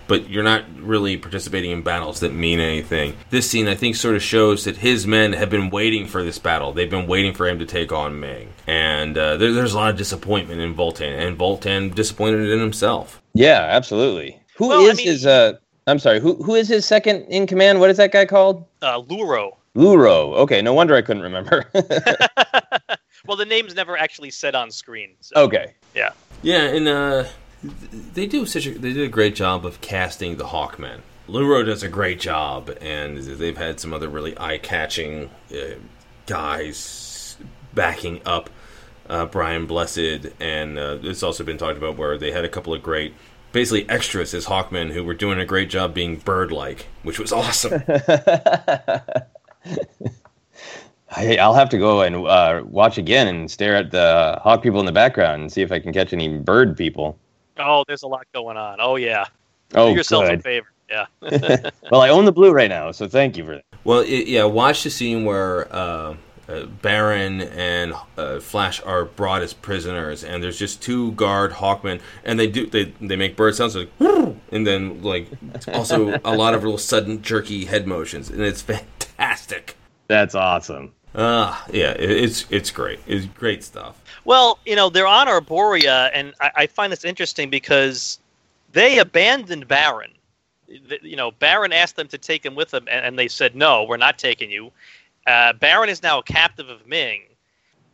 but 0.09 0.29
you're 0.29 0.43
not 0.43 0.65
really 0.81 1.17
participating 1.17 1.71
in 1.71 1.83
battles 1.83 2.21
that 2.21 2.33
mean 2.33 2.59
anything. 2.59 3.15
This 3.31 3.49
scene, 3.49 3.69
I 3.69 3.75
think, 3.77 3.95
sort 3.95 4.17
of 4.17 4.23
shows 4.23 4.65
that 4.65 4.79
his 4.79 5.07
men 5.07 5.33
have 5.35 5.50
been 5.50 5.71
waiting 5.71 6.07
for 6.07 6.23
this 6.25 6.38
battle. 6.38 6.73
They've 6.73 6.91
been 6.91 7.07
waiting 7.07 7.35
for 7.35 7.47
him 7.47 7.59
to 7.61 7.67
take 7.67 7.93
on 7.93 8.19
Ming. 8.19 8.53
And 8.67 9.17
uh, 9.17 9.37
there, 9.37 9.53
there's 9.53 9.75
a 9.75 9.77
lot 9.77 9.91
of 9.91 9.97
disappointment 9.97 10.61
in 10.61 10.75
Vultan, 10.75 11.17
and 11.27 11.38
Vultan 11.38 11.95
disappointed 11.95 12.50
in 12.50 12.59
himself. 12.59 13.23
Yeah, 13.35 13.67
absolutely. 13.71 14.41
Who 14.57 14.69
Well, 14.69 14.81
is 14.81 14.91
I 14.91 14.95
mean- 14.97 15.07
his? 15.07 15.27
Uh, 15.27 15.53
I'm 15.87 15.99
sorry. 15.99 16.21
Who 16.21 16.35
who 16.43 16.55
is 16.55 16.69
his 16.69 16.85
second 16.85 17.23
in 17.29 17.47
command? 17.47 17.81
What 17.81 17.88
is 17.88 17.97
that 17.97 18.12
guy 18.12 18.27
called? 18.27 18.67
Uh, 18.83 19.00
Luro. 19.03 19.53
Luro. 19.75 20.35
Okay, 20.37 20.61
no 20.61 20.75
wonder 20.75 20.95
I 20.97 21.03
couldn't 21.03 21.23
remember. 21.23 21.65
well, 23.27 23.37
the 23.37 23.47
name's 23.47 23.75
never 23.75 23.97
actually 23.97 24.31
said 24.31 24.55
on 24.55 24.71
screen. 24.71 25.15
So. 25.21 25.35
okay. 25.45 25.75
Yeah. 25.95 26.11
Yeah, 26.43 26.65
and 26.65 26.88
uh, 26.88 27.25
they 27.62 28.27
do 28.27 28.47
such 28.47 28.67
a 28.67 28.79
they 28.79 28.93
did 28.93 29.05
a 29.05 29.09
great 29.09 29.35
job 29.35 29.67
of 29.67 29.81
casting 29.81 30.37
the 30.37 30.45
Hawkmen. 30.47 31.00
Luro 31.29 31.65
does 31.65 31.83
a 31.83 31.88
great 31.88 32.21
job, 32.21 32.71
and 32.81 33.19
they've 33.19 33.57
had 33.57 33.81
some 33.81 33.92
other 33.92 34.09
really 34.09 34.38
eye 34.38 34.59
catching 34.59 35.31
uh, 35.53 35.75
guys 36.27 37.37
backing 37.75 38.21
up 38.25 38.49
uh, 39.09 39.27
Brian 39.27 39.66
Blessed, 39.66 40.29
and 40.40 40.79
uh, 40.79 40.99
it's 41.03 41.23
also 41.23 41.44
been 41.44 41.59
talked 41.59 41.77
about 41.77 41.97
where 41.97 42.16
they 42.16 42.33
had 42.33 42.44
a 42.44 42.49
couple 42.49 42.73
of 42.73 42.83
great. 42.83 43.14
Basically, 43.53 43.88
extras 43.88 44.35
as 44.35 44.47
Hawkman 44.47 44.92
who 44.92 45.03
were 45.05 45.14
doing 45.14 45.38
a 45.38 45.47
great 45.47 45.71
job 45.71 45.94
being 45.94 46.16
bird-like, 46.16 46.87
which 47.03 47.18
was 47.18 47.33
awesome. 47.33 47.83
I, 51.11 51.37
I'll 51.38 51.55
have 51.55 51.71
to 51.71 51.79
go 51.79 52.03
and 52.03 52.16
uh, 52.16 52.62
watch 52.66 52.99
again 52.99 53.27
and 53.27 53.51
stare 53.51 53.75
at 53.77 53.90
the 53.90 54.38
hawk 54.42 54.62
people 54.62 54.81
in 54.81 54.87
the 54.87 54.92
background 54.92 55.40
and 55.40 55.51
see 55.51 55.62
if 55.62 55.73
I 55.73 55.79
can 55.79 55.94
catch 55.94 56.12
any 56.12 56.37
bird 56.37 56.77
people. 56.77 57.18
Oh, 57.59 57.85
there's 57.87 58.03
a 58.03 58.09
lot 58.09 58.27
going 58.33 58.57
on. 58.57 58.79
Oh 58.81 58.97
yeah. 58.97 59.27
Oh, 59.75 59.90
Do 59.90 59.97
yourself 59.97 60.29
a 60.29 60.38
favor. 60.38 60.68
Yeah. 60.88 61.07
well, 61.90 62.01
I 62.01 62.09
own 62.09 62.25
the 62.25 62.33
Blu-ray 62.33 62.68
now, 62.68 62.90
so 62.92 63.07
thank 63.07 63.37
you 63.37 63.44
for 63.44 63.57
that. 63.57 63.64
Well, 63.85 64.01
it, 64.01 64.27
yeah, 64.27 64.44
watch 64.44 64.85
the 64.85 64.90
scene 64.90 65.25
where 65.25 65.73
uh, 65.75 66.16
uh, 66.49 66.64
Barin 66.64 67.42
and 67.42 67.94
uh, 68.16 68.40
Flash 68.40 68.81
are 68.83 69.05
brought 69.05 69.42
as 69.42 69.53
prisoners, 69.53 70.25
and 70.25 70.42
there's 70.42 70.59
just 70.59 70.83
two 70.83 71.12
guard 71.12 71.53
Hawkmen, 71.53 72.01
and 72.25 72.38
they 72.38 72.47
do 72.47 72.66
they 72.66 72.85
they 73.01 73.16
make 73.16 73.37
bird 73.37 73.55
sounds 73.55 73.77
like, 73.77 73.90
and 74.01 74.66
then 74.66 75.03
like 75.03 75.29
also 75.68 76.18
a 76.25 76.35
lot 76.35 76.55
of 76.55 76.64
real 76.64 76.79
sudden 76.79 77.23
jerky 77.23 77.66
head 77.66 77.87
motions, 77.87 78.31
and 78.31 78.40
it's 78.40 78.62
fantastic. 78.62 79.77
That's 80.09 80.35
awesome. 80.35 80.94
Ah, 81.14 81.64
yeah, 81.73 81.92
it's 81.92 82.47
it's 82.51 82.71
great. 82.71 83.01
It's 83.07 83.27
great 83.27 83.64
stuff. 83.64 84.01
Well, 84.25 84.59
you 84.66 84.77
know, 84.77 84.88
they're 84.90 85.07
on 85.07 85.27
Arboria, 85.27 86.11
and 86.12 86.35
I, 86.40 86.51
I 86.55 86.66
find 86.66 86.92
this 86.92 87.05
interesting 87.05 87.49
because 87.51 88.18
they 88.73 88.99
abandoned 88.99 89.66
Barin. 89.68 90.11
Th- 90.66 91.03
You 91.03 91.16
know, 91.16 91.31
Barin 91.31 91.73
asked 91.73 91.97
them 91.97 92.09
to 92.09 92.18
take 92.18 92.44
him 92.44 92.55
with 92.55 92.71
them, 92.71 92.87
and, 92.90 93.05
and 93.07 93.18
they 93.18 93.29
said, 93.29 93.57
no, 93.57 93.85
we're 93.85 93.97
not 93.97 94.18
taking 94.18 94.51
you. 94.51 94.71
Uh, 95.27 95.55
Barin 95.55 95.88
is 95.88 96.03
now 96.03 96.18
a 96.18 96.23
captive 96.23 96.68
of 96.68 96.87
Ming. 96.87 97.23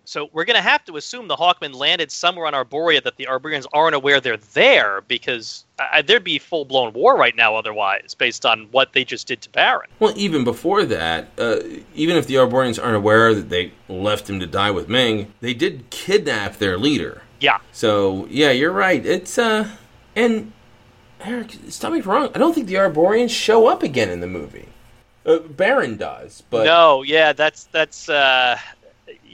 So 0.04 0.28
we're 0.32 0.44
going 0.44 0.56
to 0.56 0.62
have 0.62 0.84
to 0.86 0.96
assume 0.96 1.28
the 1.28 1.36
Hawkmen 1.36 1.74
landed 1.74 2.10
somewhere 2.10 2.46
on 2.46 2.52
Arboria 2.52 3.02
that 3.02 3.16
the 3.16 3.26
Arborians 3.26 3.66
aren't 3.72 3.94
aware 3.94 4.20
they're 4.20 4.36
there 4.36 5.02
because 5.02 5.64
uh, 5.78 6.02
there'd 6.02 6.24
be 6.24 6.38
full 6.38 6.64
blown 6.64 6.92
war 6.92 7.16
right 7.16 7.34
now 7.36 7.56
otherwise, 7.56 8.14
based 8.14 8.44
on 8.46 8.68
what 8.70 8.92
they 8.92 9.04
just 9.04 9.26
did 9.26 9.40
to 9.42 9.50
Barin. 9.50 9.88
Well, 9.98 10.12
even 10.16 10.44
before 10.44 10.84
that, 10.84 11.28
uh, 11.38 11.56
even 11.94 12.16
if 12.16 12.26
the 12.26 12.34
Arborians 12.34 12.82
aren't 12.82 12.96
aware 12.96 13.34
that 13.34 13.48
they 13.48 13.72
left 13.88 14.28
him 14.28 14.40
to 14.40 14.46
die 14.46 14.70
with 14.70 14.88
Ming, 14.88 15.32
they 15.40 15.54
did 15.54 15.88
kidnap 15.90 16.56
their 16.56 16.76
leader. 16.78 17.22
Yeah. 17.40 17.58
So 17.72 18.26
yeah, 18.30 18.50
you're 18.50 18.72
right. 18.72 19.04
It's 19.04 19.38
uh, 19.38 19.68
and 20.14 20.52
Eric, 21.20 21.56
stop 21.68 21.92
me 21.92 22.00
if 22.00 22.06
I'm 22.06 22.12
wrong. 22.12 22.30
I 22.34 22.38
don't 22.38 22.54
think 22.54 22.66
the 22.66 22.74
Arborians 22.74 23.30
show 23.30 23.66
up 23.66 23.82
again 23.82 24.10
in 24.10 24.20
the 24.20 24.26
movie. 24.26 24.68
Uh, 25.26 25.38
Barin 25.38 25.96
does, 25.96 26.42
but 26.50 26.64
no, 26.64 27.02
yeah, 27.02 27.32
that's 27.32 27.64
that's 27.64 28.10
uh, 28.10 28.58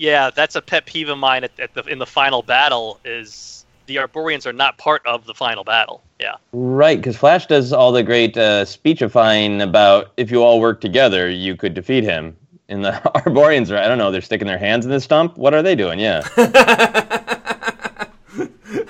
yeah, 0.00 0.30
that's 0.30 0.56
a 0.56 0.62
pet 0.62 0.86
peeve 0.86 1.10
of 1.10 1.18
mine 1.18 1.44
at, 1.44 1.60
at 1.60 1.74
the 1.74 1.84
in 1.84 1.98
the 1.98 2.06
final 2.06 2.42
battle 2.42 2.98
is 3.04 3.66
the 3.86 3.96
Arborians 3.96 4.46
are 4.46 4.52
not 4.52 4.78
part 4.78 5.04
of 5.06 5.26
the 5.26 5.34
final 5.34 5.62
battle. 5.62 6.02
Yeah, 6.18 6.36
Right, 6.52 6.98
because 6.98 7.16
Flash 7.16 7.46
does 7.46 7.72
all 7.72 7.92
the 7.92 8.02
great 8.02 8.36
uh, 8.36 8.64
speechifying 8.64 9.60
about 9.60 10.12
if 10.16 10.30
you 10.30 10.42
all 10.42 10.60
work 10.60 10.80
together, 10.80 11.28
you 11.28 11.54
could 11.54 11.74
defeat 11.74 12.04
him. 12.04 12.36
And 12.68 12.84
the 12.84 12.92
Arborians 13.14 13.70
are, 13.70 13.76
I 13.78 13.88
don't 13.88 13.98
know, 13.98 14.10
they're 14.10 14.20
sticking 14.20 14.46
their 14.46 14.58
hands 14.58 14.84
in 14.86 14.90
the 14.90 15.00
stump. 15.00 15.36
What 15.36 15.54
are 15.54 15.62
they 15.62 15.74
doing? 15.74 15.98
Yeah. 15.98 16.20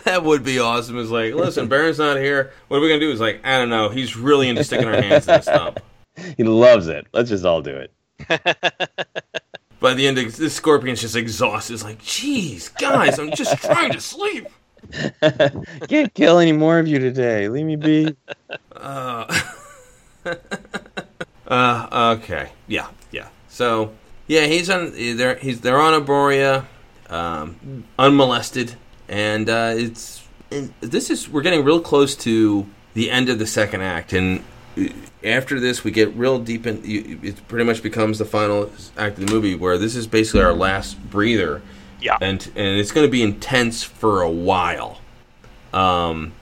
that 0.04 0.22
would 0.22 0.44
be 0.44 0.58
awesome. 0.60 0.98
It's 0.98 1.10
like, 1.10 1.34
listen, 1.34 1.66
Barin's 1.68 1.98
not 1.98 2.18
here. 2.18 2.52
What 2.68 2.76
are 2.76 2.80
we 2.80 2.88
gonna 2.88 3.00
do? 3.00 3.10
It's 3.10 3.20
like, 3.20 3.40
I 3.44 3.58
don't 3.58 3.70
know. 3.70 3.88
He's 3.88 4.16
really 4.16 4.48
into 4.48 4.62
sticking 4.62 4.86
our 4.86 5.00
hands 5.00 5.26
in 5.26 5.34
the 5.34 5.40
stump. 5.40 5.80
he 6.36 6.44
loves 6.44 6.86
it. 6.88 7.06
Let's 7.12 7.30
just 7.30 7.44
all 7.44 7.62
do 7.62 7.76
it. 7.76 7.92
By 9.80 9.94
the 9.94 10.06
end, 10.06 10.18
of, 10.18 10.36
the 10.36 10.50
Scorpion's 10.50 11.00
just 11.00 11.16
exhausted. 11.16 11.72
It's 11.74 11.82
like, 11.82 12.00
jeez, 12.02 12.72
guys, 12.78 13.18
I'm 13.18 13.32
just 13.32 13.56
trying 13.64 13.92
to 13.92 14.00
sleep. 14.00 14.46
Can't 15.88 16.12
kill 16.14 16.38
any 16.38 16.52
more 16.52 16.78
of 16.78 16.86
you 16.86 16.98
today. 16.98 17.48
Leave 17.48 17.66
me 17.66 17.76
be. 17.76 18.16
Uh, 18.74 19.40
uh, 21.46 22.16
okay, 22.18 22.50
yeah, 22.66 22.88
yeah. 23.10 23.28
So, 23.48 23.92
yeah, 24.26 24.46
he's 24.46 24.70
on. 24.70 24.92
They're 24.92 25.36
he's 25.36 25.60
they're 25.60 25.80
on 25.80 26.00
Arboria, 26.00 26.64
um, 27.08 27.84
unmolested, 27.98 28.74
and 29.08 29.50
uh, 29.50 29.74
it's 29.76 30.26
and 30.50 30.72
this 30.80 31.10
is 31.10 31.28
we're 31.28 31.42
getting 31.42 31.64
real 31.64 31.80
close 31.80 32.16
to 32.16 32.66
the 32.94 33.10
end 33.10 33.28
of 33.28 33.38
the 33.38 33.46
second 33.46 33.82
act, 33.82 34.12
and 34.12 34.42
after 35.24 35.60
this 35.60 35.84
we 35.84 35.90
get 35.90 36.14
real 36.14 36.38
deep 36.38 36.66
in. 36.66 36.80
It 36.84 37.46
pretty 37.48 37.64
much 37.64 37.82
becomes 37.82 38.18
the 38.18 38.24
final 38.24 38.70
act 38.96 39.18
of 39.18 39.26
the 39.26 39.32
movie, 39.32 39.54
where 39.54 39.78
this 39.78 39.96
is 39.96 40.06
basically 40.06 40.42
our 40.42 40.52
last 40.54 40.94
breather 41.10 41.62
yeah. 42.00 42.16
and 42.20 42.44
and 42.56 42.78
it's 42.80 42.92
going 42.92 43.06
to 43.06 43.10
be 43.10 43.22
intense 43.22 43.82
for 43.82 44.22
a 44.22 44.30
while. 44.30 45.00
Um, 45.72 46.32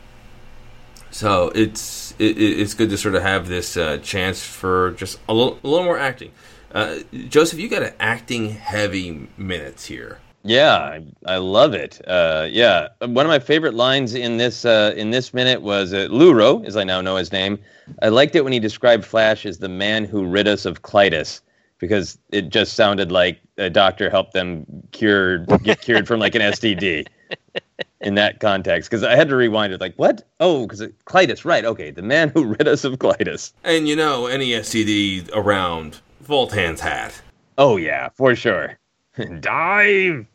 so 1.10 1.50
it's 1.54 2.14
it, 2.18 2.36
it- 2.38 2.60
it's 2.60 2.74
good 2.74 2.90
to 2.90 2.96
sort 2.98 3.14
of 3.14 3.22
have 3.22 3.48
this 3.48 3.76
uh, 3.76 3.98
chance 3.98 4.42
for 4.42 4.92
just 4.92 5.18
a 5.28 5.34
little 5.34 5.58
a 5.64 5.68
little 5.68 5.84
more 5.84 5.98
acting. 5.98 6.32
Uh, 6.72 6.98
Joseph, 7.28 7.58
you 7.58 7.68
got 7.68 7.82
an 7.82 7.94
acting 7.98 8.50
heavy 8.50 9.26
minutes 9.38 9.86
here. 9.86 10.18
Yeah, 10.44 10.76
I, 10.76 11.04
I 11.26 11.36
love 11.36 11.74
it. 11.74 12.00
Uh, 12.06 12.46
yeah, 12.50 12.88
one 13.00 13.26
of 13.26 13.28
my 13.28 13.38
favorite 13.40 13.74
lines 13.74 14.14
in 14.14 14.36
this 14.36 14.64
uh, 14.64 14.94
in 14.96 15.10
this 15.10 15.34
minute 15.34 15.62
was 15.62 15.92
uh, 15.92 16.08
Luro, 16.10 16.64
as 16.64 16.76
I 16.76 16.84
now 16.84 17.00
know 17.00 17.16
his 17.16 17.32
name. 17.32 17.58
I 18.02 18.08
liked 18.08 18.34
it 18.36 18.44
when 18.44 18.52
he 18.52 18.60
described 18.60 19.04
Flash 19.04 19.44
as 19.44 19.58
the 19.58 19.68
man 19.68 20.04
who 20.04 20.24
rid 20.26 20.46
us 20.48 20.64
of 20.64 20.82
Klytus. 20.82 21.40
because 21.78 22.18
it 22.30 22.48
just 22.50 22.74
sounded 22.74 23.10
like 23.12 23.40
a 23.56 23.70
doctor 23.70 24.10
helped 24.10 24.32
them 24.32 24.64
cure 24.92 25.38
get 25.62 25.80
cured 25.80 26.06
from 26.06 26.20
like 26.20 26.34
an 26.34 26.42
STD 26.42 27.06
in 28.00 28.14
that 28.14 28.40
context. 28.40 28.90
Because 28.90 29.02
I 29.04 29.16
had 29.16 29.28
to 29.28 29.36
rewind 29.36 29.72
it, 29.72 29.80
like 29.80 29.94
what? 29.96 30.26
Oh, 30.40 30.66
because 30.66 30.80
colitis, 31.06 31.44
right? 31.44 31.64
Okay, 31.64 31.90
the 31.90 32.02
man 32.02 32.28
who 32.30 32.44
rid 32.44 32.68
us 32.68 32.84
of 32.84 32.94
colitis. 32.98 33.52
And 33.64 33.88
you 33.88 33.96
know, 33.96 34.26
any 34.26 34.50
STD 34.50 35.30
around, 35.34 36.00
Vultan's 36.24 36.80
hat. 36.80 37.20
Oh 37.56 37.76
yeah, 37.76 38.10
for 38.14 38.34
sure. 38.36 38.77
Dive. 39.40 40.26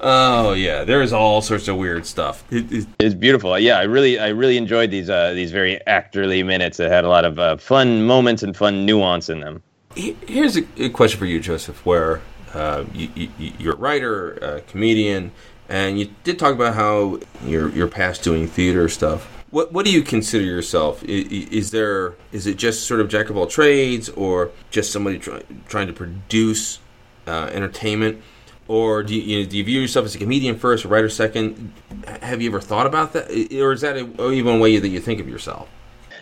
Oh 0.00 0.52
yeah, 0.52 0.84
there's 0.84 1.12
all 1.12 1.42
sorts 1.42 1.66
of 1.68 1.76
weird 1.76 2.06
stuff. 2.06 2.44
It, 2.52 2.70
it, 2.72 2.86
It's 2.98 3.14
beautiful. 3.14 3.58
Yeah, 3.58 3.78
I 3.78 3.82
really, 3.82 4.18
I 4.18 4.28
really 4.28 4.56
enjoyed 4.56 4.90
these 4.90 5.10
uh, 5.10 5.32
these 5.32 5.50
very 5.50 5.80
actorly 5.86 6.44
minutes. 6.46 6.76
that 6.76 6.90
had 6.90 7.04
a 7.04 7.08
lot 7.08 7.24
of 7.24 7.38
uh, 7.38 7.56
fun 7.56 8.04
moments 8.06 8.42
and 8.42 8.56
fun 8.56 8.86
nuance 8.86 9.28
in 9.28 9.40
them. 9.40 9.62
here's 9.94 10.56
a, 10.56 10.62
a 10.76 10.88
question 10.88 11.18
for 11.18 11.26
you, 11.26 11.40
Joseph. 11.40 11.84
Where 11.84 12.20
uh, 12.54 12.84
you, 12.94 13.10
you, 13.14 13.52
you're 13.58 13.74
a 13.74 13.76
writer, 13.76 14.32
a 14.34 14.60
comedian, 14.62 15.32
and 15.68 15.98
you 15.98 16.10
did 16.22 16.38
talk 16.38 16.54
about 16.54 16.74
how 16.74 17.18
you're 17.44 17.70
you're 17.70 17.88
past 17.88 18.22
doing 18.22 18.46
theater 18.46 18.88
stuff. 18.88 19.37
What 19.50 19.72
what 19.72 19.84
do 19.86 19.92
you 19.92 20.02
consider 20.02 20.44
yourself? 20.44 21.02
I- 21.04 21.26
i- 21.30 21.48
Is 21.50 21.70
there 21.70 22.14
is 22.32 22.46
it 22.46 22.56
just 22.56 22.86
sort 22.86 23.00
of 23.00 23.08
jack 23.08 23.30
of 23.30 23.36
all 23.36 23.46
trades, 23.46 24.08
or 24.10 24.50
just 24.70 24.92
somebody 24.92 25.18
try, 25.18 25.42
trying 25.68 25.86
to 25.86 25.92
produce 25.92 26.78
uh, 27.26 27.50
entertainment? 27.52 28.20
Or 28.66 29.02
do 29.02 29.14
you, 29.14 29.22
you 29.22 29.42
know, 29.44 29.48
do 29.50 29.56
you 29.56 29.64
view 29.64 29.80
yourself 29.80 30.04
as 30.04 30.14
a 30.14 30.18
comedian 30.18 30.58
first, 30.58 30.84
a 30.84 30.88
writer 30.88 31.08
second? 31.08 31.72
Have 32.20 32.42
you 32.42 32.50
ever 32.50 32.60
thought 32.60 32.86
about 32.86 33.14
that, 33.14 33.30
or 33.58 33.72
is 33.72 33.80
that 33.80 33.96
a, 33.96 34.30
even 34.30 34.56
a 34.56 34.58
way 34.58 34.76
that 34.78 34.88
you 34.88 35.00
think 35.00 35.20
of 35.20 35.28
yourself? 35.28 35.68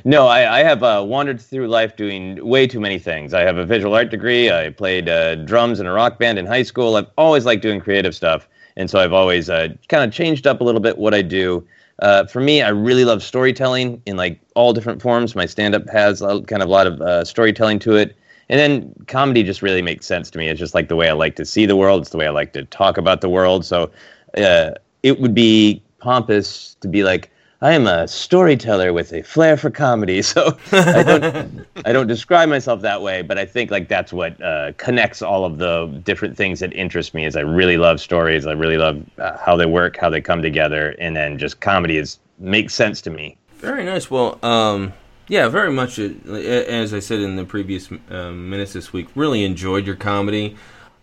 No, 0.04 0.28
I, 0.28 0.60
I 0.60 0.62
have 0.62 0.84
uh, 0.84 1.02
wandered 1.04 1.40
through 1.40 1.66
life 1.66 1.96
doing 1.96 2.38
way 2.46 2.68
too 2.68 2.78
many 2.78 3.00
things. 3.00 3.34
I 3.34 3.40
have 3.40 3.56
a 3.56 3.66
visual 3.66 3.92
art 3.96 4.10
degree. 4.10 4.52
I 4.52 4.70
played 4.70 5.08
uh, 5.08 5.34
drums 5.36 5.80
in 5.80 5.86
a 5.86 5.92
rock 5.92 6.20
band 6.20 6.38
in 6.38 6.46
high 6.46 6.62
school. 6.62 6.94
I've 6.94 7.08
always 7.18 7.44
liked 7.44 7.62
doing 7.62 7.80
creative 7.80 8.14
stuff, 8.14 8.46
and 8.76 8.88
so 8.88 9.00
I've 9.00 9.12
always 9.12 9.50
uh, 9.50 9.68
kind 9.88 10.04
of 10.04 10.12
changed 10.14 10.46
up 10.46 10.60
a 10.60 10.64
little 10.64 10.80
bit 10.80 10.96
what 10.98 11.14
I 11.14 11.22
do. 11.22 11.66
Uh, 12.00 12.26
for 12.26 12.40
me, 12.40 12.62
I 12.62 12.68
really 12.68 13.04
love 13.04 13.22
storytelling 13.22 14.02
in 14.06 14.16
like 14.16 14.38
all 14.54 14.72
different 14.72 15.00
forms. 15.00 15.34
My 15.34 15.46
stand-up 15.46 15.88
has 15.88 16.20
a, 16.20 16.42
kind 16.42 16.62
of 16.62 16.68
a 16.68 16.72
lot 16.72 16.86
of 16.86 17.00
uh, 17.00 17.24
storytelling 17.24 17.78
to 17.80 17.96
it, 17.96 18.16
and 18.48 18.60
then 18.60 18.94
comedy 19.06 19.42
just 19.42 19.62
really 19.62 19.82
makes 19.82 20.06
sense 20.06 20.30
to 20.30 20.38
me. 20.38 20.48
It's 20.48 20.60
just 20.60 20.74
like 20.74 20.88
the 20.88 20.96
way 20.96 21.08
I 21.08 21.12
like 21.12 21.36
to 21.36 21.44
see 21.44 21.64
the 21.66 21.76
world. 21.76 22.02
It's 22.02 22.10
the 22.10 22.18
way 22.18 22.26
I 22.26 22.30
like 22.30 22.52
to 22.52 22.64
talk 22.64 22.98
about 22.98 23.22
the 23.22 23.28
world. 23.28 23.64
So 23.64 23.90
uh, 24.36 24.72
it 25.02 25.20
would 25.20 25.34
be 25.34 25.82
pompous 25.98 26.76
to 26.80 26.88
be 26.88 27.02
like, 27.02 27.30
I 27.62 27.72
am 27.72 27.86
a 27.86 28.06
storyteller 28.06 28.92
with 28.92 29.12
a 29.14 29.22
flair 29.22 29.56
for 29.56 29.70
comedy. 29.70 30.22
So 30.22 30.58
I 30.72 31.02
don't, 31.02 31.66
I 31.86 31.92
don't 31.92 32.06
describe 32.06 32.48
myself 32.48 32.82
that 32.82 33.00
way, 33.00 33.22
but 33.22 33.38
I 33.38 33.46
think 33.46 33.70
like 33.70 33.88
that's 33.88 34.12
what 34.12 34.40
uh, 34.42 34.72
connects 34.76 35.22
all 35.22 35.44
of 35.46 35.56
the 35.58 35.86
different 36.04 36.36
things 36.36 36.60
that 36.60 36.72
interest 36.74 37.14
me. 37.14 37.24
Is 37.24 37.36
I 37.36 37.40
really 37.40 37.78
love 37.78 38.00
stories. 38.00 38.46
I 38.46 38.52
really 38.52 38.76
love 38.76 39.02
uh, 39.18 39.38
how 39.38 39.56
they 39.56 39.66
work, 39.66 39.96
how 39.96 40.10
they 40.10 40.20
come 40.20 40.42
together, 40.42 40.94
and 40.98 41.16
then 41.16 41.38
just 41.38 41.60
comedy 41.60 41.96
is 41.96 42.18
makes 42.38 42.74
sense 42.74 43.00
to 43.02 43.10
me. 43.10 43.38
Very 43.58 43.84
nice. 43.84 44.10
Well, 44.10 44.38
um, 44.44 44.92
yeah, 45.28 45.48
very 45.48 45.72
much. 45.72 45.98
uh, 45.98 46.10
As 46.32 46.92
I 46.92 46.98
said 47.00 47.20
in 47.20 47.36
the 47.36 47.44
previous 47.44 47.88
um, 48.10 48.50
minutes 48.50 48.74
this 48.74 48.92
week, 48.92 49.08
really 49.14 49.44
enjoyed 49.44 49.86
your 49.86 49.96
comedy. 49.96 50.56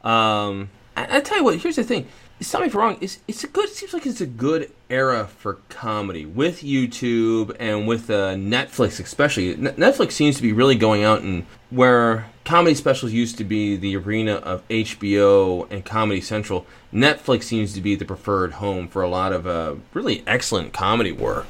Um, 0.03 0.69
I, 0.95 1.17
I 1.17 1.19
tell 1.21 1.37
you 1.39 1.43
what. 1.43 1.57
Here's 1.57 1.77
the 1.77 1.83
thing. 1.83 2.07
Stop 2.41 2.61
me 2.61 2.67
if 2.67 2.75
I'm 2.75 2.81
wrong. 2.81 2.97
It's 3.01 3.19
it's 3.27 3.43
a 3.43 3.47
good. 3.47 3.65
It 3.69 3.75
seems 3.75 3.93
like 3.93 4.05
it's 4.05 4.21
a 4.21 4.27
good 4.27 4.71
era 4.93 5.25
for 5.25 5.56
comedy 5.69 6.23
with 6.23 6.62
YouTube 6.62 7.56
and 7.60 7.88
with 7.88 8.10
uh, 8.12 8.36
Netflix, 8.36 8.99
especially. 8.99 9.53
N- 9.53 9.75
Netflix 9.75 10.12
seems 10.12 10.36
to 10.36 10.41
be 10.43 10.53
really 10.53 10.75
going 10.75 11.03
out 11.03 11.21
and 11.21 11.45
where 11.71 12.29
comedy 12.45 12.75
specials 12.75 13.12
used 13.12 13.38
to 13.39 13.43
be 13.43 13.75
the 13.75 13.97
arena 13.97 14.36
of 14.36 14.65
HBO 14.67 15.69
and 15.71 15.84
Comedy 15.84 16.21
Central. 16.21 16.67
Netflix 16.93 17.43
seems 17.43 17.73
to 17.73 17.82
be 17.82 17.95
the 17.95 18.06
preferred 18.06 18.53
home 18.53 18.88
for 18.88 19.01
a 19.01 19.10
lot 19.10 19.34
of 19.34 19.47
uh, 19.47 19.75
really 19.93 20.23
excellent 20.27 20.73
comedy 20.73 21.12
work. 21.12 21.47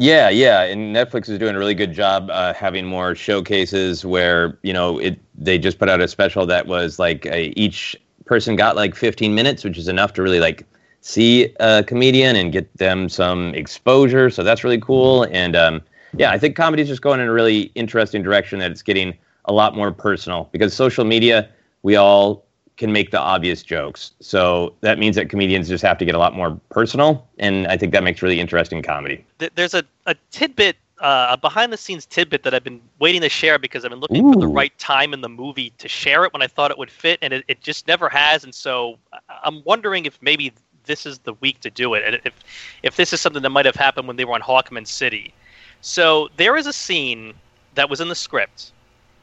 Yeah, 0.00 0.28
yeah, 0.28 0.62
and 0.62 0.94
Netflix 0.94 1.28
is 1.28 1.40
doing 1.40 1.56
a 1.56 1.58
really 1.58 1.74
good 1.74 1.92
job 1.92 2.30
uh, 2.30 2.54
having 2.54 2.86
more 2.86 3.16
showcases 3.16 4.04
where 4.04 4.56
you 4.62 4.72
know 4.72 5.00
it. 5.00 5.18
They 5.34 5.58
just 5.58 5.80
put 5.80 5.88
out 5.88 6.00
a 6.00 6.06
special 6.06 6.46
that 6.46 6.68
was 6.68 7.00
like 7.00 7.26
each 7.32 7.96
person 8.24 8.54
got 8.54 8.76
like 8.76 8.94
15 8.94 9.34
minutes, 9.34 9.64
which 9.64 9.76
is 9.76 9.88
enough 9.88 10.12
to 10.12 10.22
really 10.22 10.38
like 10.38 10.64
see 11.08 11.54
a 11.58 11.82
comedian 11.82 12.36
and 12.36 12.52
get 12.52 12.76
them 12.76 13.08
some 13.08 13.54
exposure. 13.54 14.28
So 14.28 14.42
that's 14.42 14.62
really 14.62 14.80
cool. 14.80 15.24
And 15.30 15.56
um, 15.56 15.80
yeah, 16.16 16.30
I 16.30 16.38
think 16.38 16.54
comedy's 16.54 16.88
just 16.88 17.00
going 17.00 17.18
in 17.20 17.28
a 17.28 17.32
really 17.32 17.72
interesting 17.74 18.22
direction. 18.22 18.58
That 18.58 18.70
it's 18.70 18.82
getting 18.82 19.16
a 19.46 19.52
lot 19.52 19.74
more 19.74 19.90
personal 19.90 20.48
because 20.52 20.74
social 20.74 21.04
media, 21.06 21.48
we 21.82 21.96
all 21.96 22.44
can 22.76 22.92
make 22.92 23.10
the 23.10 23.18
obvious 23.18 23.62
jokes. 23.62 24.12
So 24.20 24.74
that 24.82 24.98
means 24.98 25.16
that 25.16 25.30
comedians 25.30 25.68
just 25.68 25.82
have 25.82 25.98
to 25.98 26.04
get 26.04 26.14
a 26.14 26.18
lot 26.18 26.34
more 26.34 26.60
personal, 26.68 27.26
and 27.38 27.66
I 27.66 27.76
think 27.76 27.92
that 27.92 28.04
makes 28.04 28.22
really 28.22 28.38
interesting 28.38 28.82
comedy. 28.82 29.24
There's 29.56 29.74
a, 29.74 29.82
a 30.06 30.14
tidbit, 30.30 30.76
uh, 31.00 31.28
a 31.30 31.36
behind 31.36 31.72
the 31.72 31.76
scenes 31.76 32.06
tidbit 32.06 32.44
that 32.44 32.54
I've 32.54 32.62
been 32.62 32.80
waiting 33.00 33.20
to 33.22 33.28
share 33.28 33.58
because 33.58 33.84
I've 33.84 33.90
been 33.90 33.98
looking 33.98 34.32
for 34.32 34.38
the 34.38 34.46
right 34.46 34.76
time 34.78 35.12
in 35.12 35.22
the 35.22 35.28
movie 35.28 35.72
to 35.78 35.88
share 35.88 36.24
it 36.24 36.32
when 36.32 36.42
I 36.42 36.46
thought 36.46 36.70
it 36.70 36.78
would 36.78 36.90
fit, 36.90 37.18
and 37.20 37.32
it, 37.32 37.44
it 37.48 37.60
just 37.62 37.88
never 37.88 38.08
has. 38.08 38.44
And 38.44 38.54
so 38.54 38.98
I'm 39.42 39.62
wondering 39.64 40.06
if 40.06 40.22
maybe 40.22 40.52
this 40.88 41.06
is 41.06 41.20
the 41.20 41.34
week 41.34 41.60
to 41.60 41.70
do 41.70 41.94
it, 41.94 42.02
and 42.04 42.20
if 42.24 42.34
if 42.82 42.96
this 42.96 43.12
is 43.12 43.20
something 43.20 43.42
that 43.42 43.50
might 43.50 43.66
have 43.66 43.76
happened 43.76 44.08
when 44.08 44.16
they 44.16 44.24
were 44.24 44.34
on 44.34 44.40
Hawkman 44.40 44.86
City. 44.86 45.32
So 45.80 46.28
there 46.36 46.56
is 46.56 46.66
a 46.66 46.72
scene 46.72 47.34
that 47.74 47.88
was 47.88 48.00
in 48.00 48.08
the 48.08 48.16
script 48.16 48.72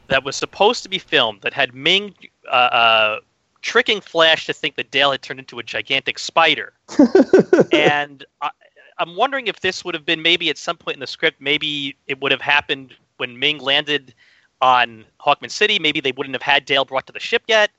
that 0.08 0.24
was 0.24 0.36
supposed 0.36 0.82
to 0.84 0.88
be 0.88 0.98
filmed 0.98 1.42
that 1.42 1.52
had 1.52 1.74
Ming 1.74 2.14
uh, 2.48 2.50
uh, 2.50 3.20
tricking 3.60 4.00
Flash 4.00 4.46
to 4.46 4.54
think 4.54 4.76
that 4.76 4.90
Dale 4.90 5.10
had 5.10 5.20
turned 5.20 5.40
into 5.40 5.58
a 5.58 5.62
gigantic 5.62 6.18
spider. 6.18 6.72
and 7.72 8.24
I, 8.40 8.50
I'm 8.98 9.16
wondering 9.16 9.48
if 9.48 9.60
this 9.60 9.84
would 9.84 9.94
have 9.94 10.06
been 10.06 10.22
maybe 10.22 10.48
at 10.48 10.56
some 10.56 10.76
point 10.76 10.96
in 10.96 11.00
the 11.00 11.06
script, 11.06 11.40
maybe 11.40 11.96
it 12.06 12.20
would 12.20 12.32
have 12.32 12.40
happened 12.40 12.94
when 13.18 13.38
Ming 13.38 13.58
landed 13.58 14.14
on 14.62 15.04
Hawkman 15.20 15.50
City. 15.50 15.78
Maybe 15.78 16.00
they 16.00 16.12
wouldn't 16.12 16.34
have 16.34 16.42
had 16.42 16.64
Dale 16.64 16.84
brought 16.84 17.06
to 17.08 17.12
the 17.12 17.20
ship 17.20 17.42
yet. 17.46 17.70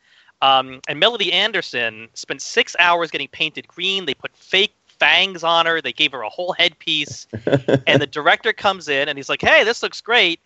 Um, 0.41 0.81
and 0.87 0.99
Melody 0.99 1.33
Anderson 1.33 2.09
spent 2.13 2.41
six 2.41 2.75
hours 2.79 3.11
getting 3.11 3.27
painted 3.29 3.67
green. 3.67 4.05
They 4.05 4.13
put 4.13 4.35
fake 4.35 4.73
fangs 4.99 5.43
on 5.43 5.65
her. 5.65 5.81
They 5.81 5.93
gave 5.93 6.11
her 6.11 6.21
a 6.21 6.29
whole 6.29 6.53
headpiece. 6.53 7.27
and 7.87 8.01
the 8.01 8.07
director 8.07 8.53
comes 8.53 8.89
in 8.89 9.09
and 9.09 9.17
he's 9.17 9.29
like, 9.29 9.41
"Hey, 9.41 9.63
this 9.63 9.81
looks 9.83 10.01
great, 10.01 10.39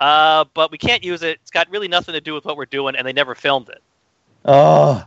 uh, 0.00 0.44
but 0.54 0.70
we 0.70 0.78
can't 0.78 1.04
use 1.04 1.22
it. 1.22 1.38
It's 1.42 1.50
got 1.50 1.70
really 1.70 1.88
nothing 1.88 2.14
to 2.14 2.20
do 2.20 2.34
with 2.34 2.44
what 2.44 2.56
we're 2.56 2.66
doing." 2.66 2.96
And 2.96 3.06
they 3.06 3.12
never 3.12 3.34
filmed 3.34 3.68
it. 3.68 3.82
Oh, 4.44 5.04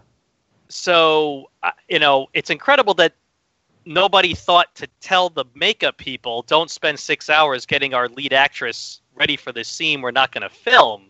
So 0.70 1.50
uh, 1.64 1.72
you 1.90 2.00
know, 2.00 2.28
it's 2.34 2.50
incredible 2.50 2.94
that 2.96 3.14
nobody 3.86 4.34
thought 4.36 4.74
to 4.76 4.88
tell 5.02 5.30
the 5.30 5.46
makeup 5.56 5.98
people, 5.98 6.44
"Don't 6.44 6.70
spend 6.72 7.00
six 7.00 7.30
hours 7.30 7.66
getting 7.66 7.94
our 7.94 8.08
lead 8.10 8.34
actress 8.34 9.02
ready 9.16 9.36
for 9.36 9.52
this 9.52 9.68
scene. 9.68 10.02
We're 10.02 10.12
not 10.12 10.32
going 10.32 10.44
to 10.44 10.50
film." 10.50 11.09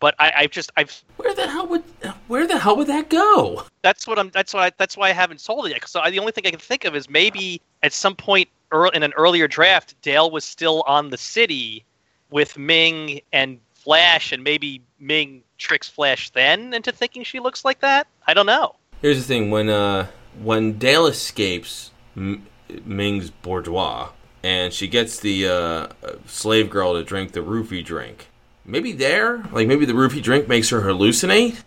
But 0.00 0.14
I, 0.18 0.32
I've 0.36 0.50
just 0.50 0.70
I've 0.76 1.02
Where 1.16 1.34
the 1.34 1.48
hell 1.48 1.66
would 1.66 1.82
where 2.28 2.46
the 2.46 2.58
hell 2.58 2.76
would 2.76 2.86
that 2.86 3.10
go? 3.10 3.64
that's 3.82 4.06
what 4.06 4.18
I'm. 4.18 4.30
That's 4.30 4.54
why. 4.54 4.70
That's 4.78 4.96
why 4.96 5.08
I 5.08 5.12
haven't 5.12 5.40
sold 5.40 5.66
it 5.66 5.70
yet. 5.70 5.88
So 5.88 6.00
I, 6.00 6.10
the 6.10 6.18
only 6.18 6.32
thing 6.32 6.46
I 6.46 6.50
can 6.50 6.60
think 6.60 6.84
of 6.84 6.94
is 6.94 7.08
maybe 7.10 7.60
at 7.82 7.92
some 7.92 8.14
point 8.14 8.48
earl 8.70 8.90
in 8.90 9.02
an 9.02 9.12
earlier 9.16 9.48
draft, 9.48 9.94
Dale 10.02 10.30
was 10.30 10.44
still 10.44 10.82
on 10.86 11.10
the 11.10 11.16
city 11.16 11.84
with 12.30 12.56
Ming 12.58 13.20
and 13.32 13.58
Flash, 13.74 14.32
and 14.32 14.44
maybe 14.44 14.82
Ming 15.00 15.42
tricks 15.56 15.88
Flash 15.88 16.30
then 16.30 16.74
into 16.74 16.92
thinking 16.92 17.24
she 17.24 17.40
looks 17.40 17.64
like 17.64 17.80
that. 17.80 18.06
I 18.26 18.34
don't 18.34 18.46
know. 18.46 18.76
Here's 19.02 19.18
the 19.18 19.24
thing: 19.24 19.50
when 19.50 19.68
uh, 19.68 20.08
when 20.40 20.78
Dale 20.78 21.06
escapes 21.06 21.90
M- 22.16 22.46
Ming's 22.84 23.30
bourgeois, 23.30 24.10
and 24.44 24.72
she 24.72 24.86
gets 24.86 25.18
the 25.18 25.48
uh, 25.48 25.86
slave 26.26 26.70
girl 26.70 26.94
to 26.94 27.02
drink 27.02 27.32
the 27.32 27.40
roofie 27.40 27.84
drink, 27.84 28.28
maybe 28.68 28.92
there, 28.92 29.38
like 29.50 29.66
maybe 29.66 29.84
the 29.84 29.94
roofie 29.94 30.22
drink 30.22 30.46
makes 30.46 30.68
her 30.68 30.82
hallucinate. 30.82 31.62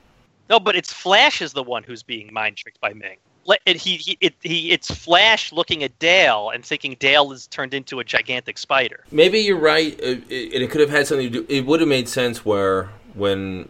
No, 0.49 0.59
but 0.59 0.75
it's 0.75 0.93
Flash 0.93 1.41
is 1.41 1.53
the 1.53 1.63
one 1.63 1.83
who's 1.83 2.03
being 2.03 2.31
mind 2.31 2.57
tricked 2.57 2.79
by 2.79 2.93
Ming. 2.93 3.17
It, 3.65 3.77
he, 3.77 3.97
he, 3.97 4.17
it, 4.21 4.35
he, 4.41 4.71
it's 4.71 4.91
Flash 4.91 5.51
looking 5.51 5.83
at 5.83 5.97
Dale 5.97 6.51
and 6.53 6.63
thinking 6.63 6.95
Dale 6.99 7.31
is 7.31 7.47
turned 7.47 7.73
into 7.73 7.99
a 7.99 8.03
gigantic 8.03 8.57
spider. 8.57 9.03
Maybe 9.11 9.39
you're 9.39 9.57
right. 9.57 9.99
It, 9.99 10.23
it, 10.29 10.61
it 10.61 10.71
could 10.71 10.79
have 10.79 10.91
had 10.91 11.07
something 11.07 11.31
to 11.31 11.39
do. 11.41 11.45
It 11.49 11.65
would 11.65 11.79
have 11.79 11.89
made 11.89 12.07
sense 12.07 12.45
where 12.45 12.89
when 13.15 13.67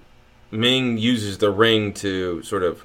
Ming 0.51 0.97
uses 0.97 1.37
the 1.37 1.51
ring 1.51 1.93
to 1.93 2.43
sort 2.43 2.63
of 2.63 2.83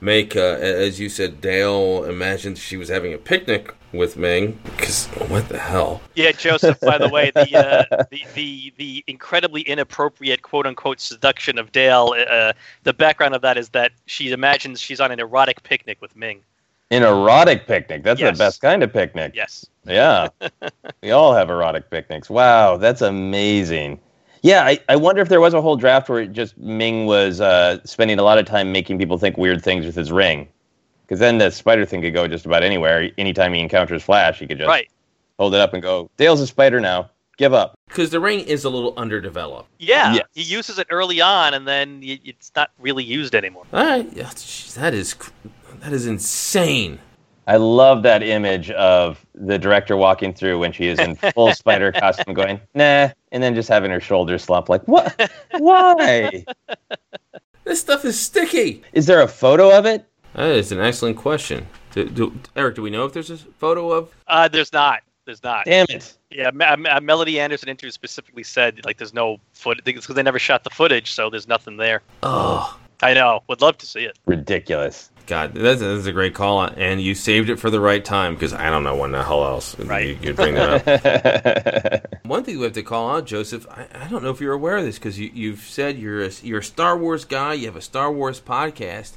make, 0.00 0.36
uh, 0.36 0.58
as 0.60 1.00
you 1.00 1.08
said, 1.08 1.40
Dale 1.40 2.04
imagined 2.04 2.58
she 2.58 2.76
was 2.76 2.88
having 2.88 3.12
a 3.12 3.18
picnic 3.18 3.74
with 3.92 4.16
Ming. 4.16 4.58
Because 4.64 5.06
what 5.28 5.48
the 5.48 5.58
hell? 5.58 6.00
Yeah, 6.14 6.32
Joseph. 6.32 6.78
By 6.80 6.98
the 6.98 7.08
way, 7.08 7.30
the 7.34 7.56
uh, 7.56 8.04
the, 8.10 8.22
the 8.34 8.72
the 8.76 9.04
incredibly 9.06 9.62
inappropriate 9.62 10.42
quote 10.42 10.66
unquote 10.66 11.00
seduction 11.00 11.58
of 11.58 11.72
Dale. 11.72 12.14
Uh, 12.30 12.52
the 12.84 12.92
background 12.92 13.34
of 13.34 13.42
that 13.42 13.56
is 13.58 13.70
that 13.70 13.92
she 14.06 14.30
imagines 14.30 14.80
she's 14.80 15.00
on 15.00 15.10
an 15.10 15.20
erotic 15.20 15.62
picnic 15.62 16.00
with 16.00 16.14
Ming. 16.16 16.42
an 16.90 17.02
erotic 17.02 17.66
picnic. 17.66 18.02
That's 18.02 18.20
Yes. 18.20 18.36
the 18.36 18.44
best 18.44 18.60
kind 18.60 18.82
of 18.82 18.92
picnic. 18.92 19.32
Yes. 19.34 19.66
Yeah. 19.86 20.28
we 21.02 21.10
all 21.12 21.32
have 21.34 21.48
erotic 21.50 21.88
picnics. 21.90 22.28
Wow, 22.28 22.76
that's 22.76 23.00
amazing. 23.00 24.00
Yeah, 24.42 24.64
I, 24.64 24.78
I 24.88 24.96
wonder 24.96 25.20
if 25.20 25.28
there 25.28 25.40
was 25.40 25.52
a 25.52 25.60
whole 25.60 25.76
draft 25.76 26.08
where 26.08 26.20
it 26.20 26.32
just 26.32 26.56
Ming 26.56 27.04
was 27.06 27.40
uh, 27.40 27.78
spending 27.84 28.18
a 28.18 28.22
lot 28.22 28.38
of 28.38 28.46
time 28.46 28.72
making 28.72 28.98
people 28.98 29.18
think 29.18 29.36
weird 29.36 29.62
things 29.62 29.84
with 29.84 29.94
his 29.94 30.10
ring. 30.10 30.48
Because 31.10 31.18
then 31.18 31.38
the 31.38 31.50
spider 31.50 31.84
thing 31.84 32.02
could 32.02 32.14
go 32.14 32.28
just 32.28 32.46
about 32.46 32.62
anywhere. 32.62 33.10
Anytime 33.18 33.52
he 33.52 33.58
encounters 33.60 34.00
Flash, 34.00 34.38
he 34.38 34.46
could 34.46 34.58
just 34.58 34.68
Right. 34.68 34.88
hold 35.40 35.54
it 35.56 35.60
up 35.60 35.74
and 35.74 35.82
go, 35.82 36.08
Dale's 36.16 36.40
a 36.40 36.46
spider 36.46 36.78
now. 36.80 37.10
Give 37.36 37.52
up. 37.52 37.74
Because 37.88 38.10
the 38.10 38.20
ring 38.20 38.38
is 38.38 38.64
a 38.64 38.70
little 38.70 38.94
underdeveloped. 38.96 39.68
Yeah, 39.80 40.14
Yes. 40.14 40.24
he 40.34 40.42
uses 40.42 40.78
it 40.78 40.86
early 40.88 41.20
on, 41.20 41.52
and 41.54 41.66
then 41.66 41.98
it's 42.04 42.52
not 42.54 42.70
really 42.78 43.02
used 43.02 43.34
anymore. 43.34 43.64
All 43.72 43.84
right. 43.84 44.06
Yeah, 44.12 44.30
that, 44.76 44.94
is, 44.94 45.16
that 45.80 45.92
is 45.92 46.06
insane. 46.06 47.00
I 47.48 47.56
love 47.56 48.04
that 48.04 48.22
image 48.22 48.70
of 48.70 49.18
the 49.34 49.58
director 49.58 49.96
walking 49.96 50.32
through 50.32 50.60
when 50.60 50.70
she 50.70 50.86
is 50.86 51.00
in 51.00 51.16
full 51.16 51.52
spider 51.54 51.90
costume 51.90 52.34
going, 52.34 52.60
nah, 52.76 53.08
and 53.32 53.42
then 53.42 53.56
just 53.56 53.68
having 53.68 53.90
her 53.90 54.00
shoulders 54.00 54.44
slump 54.44 54.68
like, 54.68 54.86
what? 54.86 55.28
Why? 55.58 56.44
This 57.64 57.80
stuff 57.80 58.04
is 58.04 58.18
sticky. 58.18 58.82
Is 58.94 59.06
there 59.06 59.20
a 59.20 59.28
photo 59.28 59.70
of 59.76 59.86
it? 59.86 60.04
That 60.34 60.50
is 60.50 60.72
an 60.72 60.80
excellent 60.80 61.16
question. 61.16 61.66
Do, 61.92 62.08
do, 62.08 62.40
Eric, 62.56 62.76
do 62.76 62.82
we 62.82 62.90
know 62.90 63.04
if 63.04 63.12
there's 63.12 63.30
a 63.30 63.36
photo 63.36 63.90
of? 63.90 64.14
Uh, 64.28 64.46
there's 64.48 64.72
not. 64.72 65.00
There's 65.24 65.42
not. 65.42 65.64
Damn 65.64 65.86
it. 65.90 66.16
Yeah, 66.30 66.50
Me- 66.52 66.64
uh, 66.64 67.00
Melody 67.00 67.38
Anderson 67.40 67.68
interview 67.68 67.90
specifically 67.90 68.42
said 68.44 68.80
like 68.84 68.96
there's 68.98 69.12
no 69.14 69.38
footage 69.52 69.84
because 69.84 70.06
they 70.06 70.22
never 70.22 70.38
shot 70.38 70.64
the 70.64 70.70
footage, 70.70 71.12
so 71.12 71.30
there's 71.30 71.48
nothing 71.48 71.76
there. 71.76 72.02
Oh, 72.22 72.78
I 73.02 73.14
know. 73.14 73.42
Would 73.48 73.60
love 73.60 73.76
to 73.78 73.86
see 73.86 74.00
it. 74.04 74.18
Ridiculous. 74.26 75.10
God, 75.26 75.54
that's, 75.54 75.80
that's 75.80 76.06
a 76.06 76.12
great 76.12 76.34
call, 76.34 76.62
and 76.76 77.00
you 77.00 77.14
saved 77.14 77.50
it 77.50 77.56
for 77.56 77.70
the 77.70 77.78
right 77.80 78.04
time 78.04 78.34
because 78.34 78.52
I 78.52 78.68
don't 78.70 78.82
know 78.82 78.96
when 78.96 79.12
the 79.12 79.22
hell 79.22 79.44
else 79.44 79.78
Right. 79.78 80.08
you, 80.08 80.18
you'd 80.22 80.34
bring 80.36 80.54
that 80.54 82.02
up. 82.04 82.16
One 82.26 82.42
thing 82.42 82.58
we 82.58 82.64
have 82.64 82.72
to 82.72 82.82
call 82.82 83.10
out, 83.16 83.26
Joseph, 83.26 83.64
I, 83.70 83.86
I 83.94 84.08
don't 84.08 84.24
know 84.24 84.30
if 84.30 84.40
you're 84.40 84.54
aware 84.54 84.76
of 84.78 84.84
this 84.84 84.98
because 84.98 85.18
you, 85.20 85.30
you've 85.32 85.60
said 85.60 85.98
you're 85.98 86.24
a, 86.24 86.30
you're 86.42 86.58
a 86.60 86.64
Star 86.64 86.98
Wars 86.98 87.24
guy, 87.24 87.52
you 87.54 87.66
have 87.66 87.76
a 87.76 87.80
Star 87.80 88.10
Wars 88.10 88.40
podcast. 88.40 89.12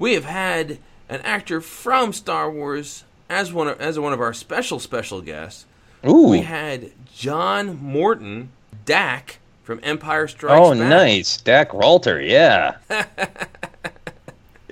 We 0.00 0.14
have 0.14 0.24
had 0.24 0.78
an 1.08 1.20
actor 1.20 1.60
from 1.60 2.12
Star 2.12 2.50
Wars 2.50 3.04
as 3.28 3.52
one 3.52 3.68
of, 3.68 3.80
as 3.80 3.98
one 3.98 4.12
of 4.12 4.20
our 4.20 4.32
special 4.32 4.80
special 4.80 5.20
guests. 5.20 5.66
Ooh. 6.08 6.28
We 6.28 6.40
had 6.40 6.90
John 7.14 7.76
Morton, 7.82 8.50
Dak 8.86 9.38
from 9.62 9.78
Empire 9.82 10.26
Strikes 10.26 10.58
Oh, 10.58 10.70
Back. 10.70 10.88
nice. 10.88 11.36
Dak 11.36 11.70
Ralter, 11.70 12.18
yeah. 12.26 12.76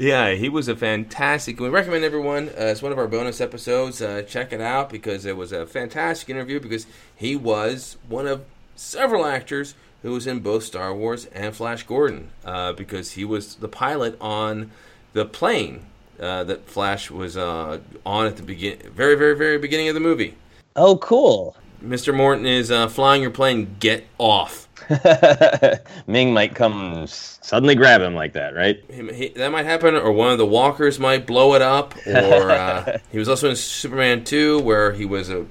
Yeah, 0.01 0.35
he 0.35 0.49
was 0.49 0.69
a 0.69 0.77
fantastic. 0.77 1.59
We 1.59 1.69
recommend 1.69 2.05
everyone. 2.05 2.51
Uh, 2.51 2.67
it's 2.67 2.81
one 2.81 2.93
of 2.93 2.99
our 2.99 3.09
bonus 3.09 3.41
episodes. 3.41 4.01
Uh, 4.01 4.23
check 4.23 4.53
it 4.53 4.61
out 4.61 4.91
because 4.91 5.25
it 5.27 5.37
was 5.37 5.51
a 5.51 5.67
fantastic 5.67 6.31
interview. 6.31 6.61
Because 6.61 6.87
he 7.17 7.35
was 7.35 7.97
one 8.09 8.29
of 8.29 8.45
several 8.77 9.27
actors 9.27 9.75
who 10.03 10.13
was 10.13 10.29
in 10.29 10.39
both 10.39 10.63
Star 10.63 10.95
Wars 10.95 11.27
and 11.27 11.53
Flash 11.57 11.83
Gordon. 11.83 12.31
Uh, 12.45 12.73
because 12.75 13.13
he 13.13 13.25
was 13.25 13.57
the 13.57 13.67
pilot 13.67 14.17
on 14.21 14.71
the 15.13 15.25
plane 15.25 15.85
uh, 16.21 16.45
that 16.45 16.69
Flash 16.69 17.11
was 17.11 17.37
uh, 17.37 17.79
on 18.05 18.27
at 18.27 18.37
the 18.37 18.43
begin, 18.43 18.79
very, 18.95 19.15
very, 19.15 19.37
very 19.37 19.59
beginning 19.59 19.89
of 19.89 19.95
the 19.95 20.01
movie. 20.01 20.35
Oh, 20.77 20.97
cool. 20.99 21.57
Mr. 21.85 22.15
Morton 22.15 22.47
is 22.47 22.71
uh, 22.71 22.89
flying 22.89 23.23
your 23.23 23.31
plane. 23.31 23.77
Get 23.79 24.05
off. 24.19 24.69
Ming 26.07 26.33
might 26.33 26.55
come 26.55 27.07
suddenly 27.07 27.75
grab 27.75 28.01
him 28.01 28.15
like 28.15 28.33
that, 28.33 28.55
right? 28.55 28.83
Him- 28.91 29.13
he- 29.13 29.29
that 29.29 29.53
might 29.53 29.65
happen, 29.65 29.95
or 29.95 30.13
one 30.13 30.31
of 30.33 30.39
the 30.39 30.47
walkers 30.47 30.99
might 30.99 31.27
blow 31.27 31.55
it 31.55 31.63
up. 31.63 31.95
Or 32.07 32.51
uh, 32.51 32.99
he 33.13 33.19
was 33.19 33.29
also 33.29 33.51
in 33.51 33.57
Superman 33.57 34.25
2, 34.25 34.61
where 34.61 34.93
he 34.93 35.05
was 35.05 35.31
a 35.31 35.47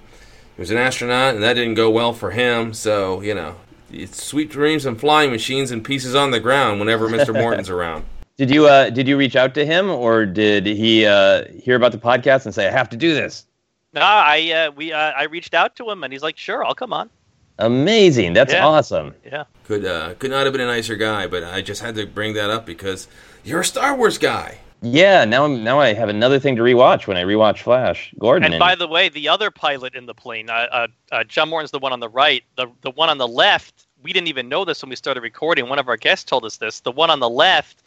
he 0.55 0.61
was 0.61 0.71
an 0.71 0.77
astronaut, 0.77 1.35
and 1.35 1.43
that 1.43 1.53
didn't 1.53 1.75
go 1.75 1.89
well 1.89 2.13
for 2.13 2.31
him. 2.31 2.73
So 2.73 3.21
you 3.21 3.35
know, 3.35 3.55
it's 3.91 4.21
sweet 4.23 4.49
dreams 4.49 4.85
and 4.85 4.99
flying 4.99 5.31
machines 5.31 5.71
and 5.71 5.83
pieces 5.83 6.15
on 6.15 6.31
the 6.31 6.39
ground 6.39 6.79
whenever 6.79 7.07
Mr. 7.07 7.33
Morton's 7.41 7.69
around. 7.69 8.05
Did 8.37 8.51
you 8.51 8.67
uh, 8.67 8.91
did 8.91 9.07
you 9.07 9.17
reach 9.17 9.35
out 9.35 9.55
to 9.55 9.65
him, 9.65 9.89
or 9.89 10.25
did 10.25 10.67
he 10.67 11.05
uh, 11.07 11.45
hear 11.63 11.75
about 11.75 11.91
the 11.91 11.97
podcast 11.97 12.45
and 12.45 12.53
say, 12.53 12.67
"I 12.67 12.71
have 12.71 12.87
to 12.89 12.97
do 12.97 13.15
this"? 13.15 13.47
No, 13.93 14.01
I 14.01 14.51
uh, 14.51 14.71
we 14.71 14.93
uh, 14.93 14.97
I 14.97 15.23
reached 15.23 15.55
out 15.55 15.75
to 15.77 15.89
him, 15.89 16.03
and 16.03 16.13
he's 16.13 16.21
like, 16.21 16.37
"Sure, 16.37 16.63
I'll 16.63 16.75
come 16.75 16.93
on." 16.93 17.09
Amazing. 17.57 18.33
That's 18.33 18.53
Yeah. 18.53 18.67
awesome. 18.67 19.15
Yeah. 19.25 19.45
Could 19.63 19.85
uh, 19.85 20.13
could 20.19 20.29
not 20.29 20.43
have 20.45 20.53
been 20.53 20.61
a 20.61 20.67
nicer 20.67 20.95
guy, 20.95 21.25
but 21.25 21.43
I 21.43 21.63
just 21.63 21.81
had 21.81 21.95
to 21.95 22.05
bring 22.05 22.35
that 22.35 22.51
up 22.51 22.67
because 22.67 23.07
you're 23.43 23.61
a 23.61 23.65
Star 23.65 23.95
Wars 23.95 24.19
guy. 24.19 24.59
Yeah. 24.83 25.25
Now 25.25 25.45
I'm 25.45 25.63
now 25.63 25.79
I 25.79 25.93
have 25.93 26.09
another 26.09 26.37
thing 26.39 26.55
to 26.57 26.61
rewatch 26.61 27.07
when 27.07 27.17
I 27.17 27.23
rewatch 27.23 27.61
Flash 27.63 28.13
Gordon. 28.19 28.53
And 28.53 28.59
by 28.59 28.75
the 28.75 28.87
way, 28.87 29.09
the 29.09 29.27
other 29.29 29.49
pilot 29.49 29.95
in 29.95 30.05
the 30.05 30.13
plane, 30.13 30.51
uh, 30.51 30.67
uh, 30.71 30.87
uh, 31.11 31.23
John 31.23 31.49
Morton's 31.49 31.71
the 31.71 31.79
one 31.79 31.91
on 31.91 31.99
the 32.01 32.09
right. 32.09 32.43
The 32.55 32.67
the 32.81 32.91
one 32.91 33.09
on 33.09 33.17
the 33.17 33.27
left, 33.27 33.87
we 34.03 34.13
didn't 34.13 34.27
even 34.27 34.47
know 34.47 34.63
this 34.63 34.83
when 34.83 34.91
we 34.91 34.95
started 34.95 35.21
recording. 35.23 35.67
One 35.67 35.79
of 35.79 35.87
our 35.89 35.97
guests 35.97 36.23
told 36.23 36.45
us 36.45 36.57
this. 36.57 36.81
The 36.81 36.91
one 36.91 37.09
on 37.09 37.19
the 37.19 37.29
left 37.29 37.81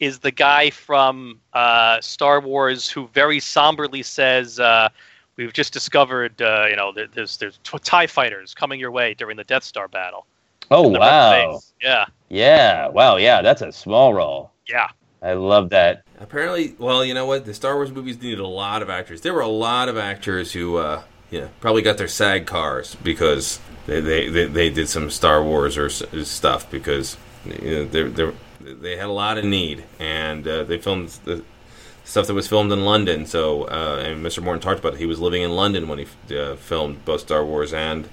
is 0.00 0.18
the 0.18 0.30
guy 0.30 0.70
from 0.70 1.40
uh, 1.52 2.00
Star 2.00 2.40
Wars 2.40 2.88
who 2.88 3.08
very 3.08 3.40
somberly 3.40 4.02
says, 4.02 4.60
uh, 4.60 4.88
"We've 5.36 5.52
just 5.52 5.72
discovered, 5.72 6.40
uh, 6.42 6.66
you 6.68 6.76
know, 6.76 6.92
there's 7.14 7.36
there's 7.36 7.58
tw- 7.64 7.82
Tie 7.82 8.06
fighters 8.06 8.54
coming 8.54 8.78
your 8.80 8.90
way 8.90 9.14
during 9.14 9.36
the 9.36 9.44
Death 9.44 9.64
Star 9.64 9.88
battle." 9.88 10.26
oh 10.70 10.86
In 10.88 10.92
the 10.94 10.98
front 10.98 11.48
wow. 11.52 11.60
Yeah, 11.80 12.04
Yeah. 12.28 12.88
Wow. 12.88 13.16
Yeah. 13.16 13.40
That's 13.42 13.62
a 13.62 13.70
small 13.72 14.12
role. 14.14 14.50
yeah. 14.68 14.88
I 15.22 15.32
love 15.32 15.70
that. 15.70 16.02
Apparently, 16.20 16.74
well, 16.78 17.04
you 17.04 17.14
know 17.14 17.24
what? 17.26 17.46
The 17.46 17.54
Star 17.54 17.74
Wars 17.76 17.90
movies 17.90 18.20
needed 18.20 18.38
a 18.38 18.46
lot 18.46 18.82
of 18.82 18.90
actors. 18.90 19.22
There 19.22 19.32
were 19.32 19.40
a 19.40 19.48
lot 19.48 19.88
of 19.88 19.96
actors 19.96 20.52
who, 20.52 20.76
uh, 20.76 21.02
you 21.30 21.40
know, 21.40 21.48
probably 21.60 21.82
got 21.82 21.96
their 21.98 22.06
SAG 22.08 22.46
cars 22.46 22.96
because 23.02 23.58
they 23.86 24.00
they, 24.00 24.28
they, 24.28 24.44
they 24.46 24.70
did 24.70 24.88
some 24.88 25.10
Star 25.10 25.42
Wars 25.42 25.76
or 25.78 25.86
s- 25.86 26.02
stuff 26.24 26.70
because 26.70 27.16
you 27.44 27.70
know, 27.70 27.84
they 27.86 28.02
they 28.04 28.32
they 28.80 28.96
had 28.96 29.06
a 29.06 29.12
lot 29.12 29.38
of 29.38 29.44
need 29.44 29.84
and 29.98 30.46
uh, 30.46 30.64
they 30.64 30.78
filmed 30.78 31.08
the 31.24 31.42
stuff 32.04 32.26
that 32.28 32.34
was 32.34 32.48
filmed 32.48 32.72
in 32.72 32.84
London. 32.84 33.26
So, 33.26 33.64
uh, 33.64 34.02
and 34.04 34.24
Mr. 34.24 34.42
Morton 34.42 34.62
talked 34.62 34.80
about 34.80 34.94
it. 34.94 34.98
He 34.98 35.06
was 35.06 35.20
living 35.20 35.42
in 35.42 35.50
London 35.50 35.88
when 35.88 35.98
he 35.98 36.36
uh, 36.36 36.56
filmed 36.56 37.04
both 37.04 37.20
Star 37.20 37.44
Wars 37.44 37.72
and 37.72 38.08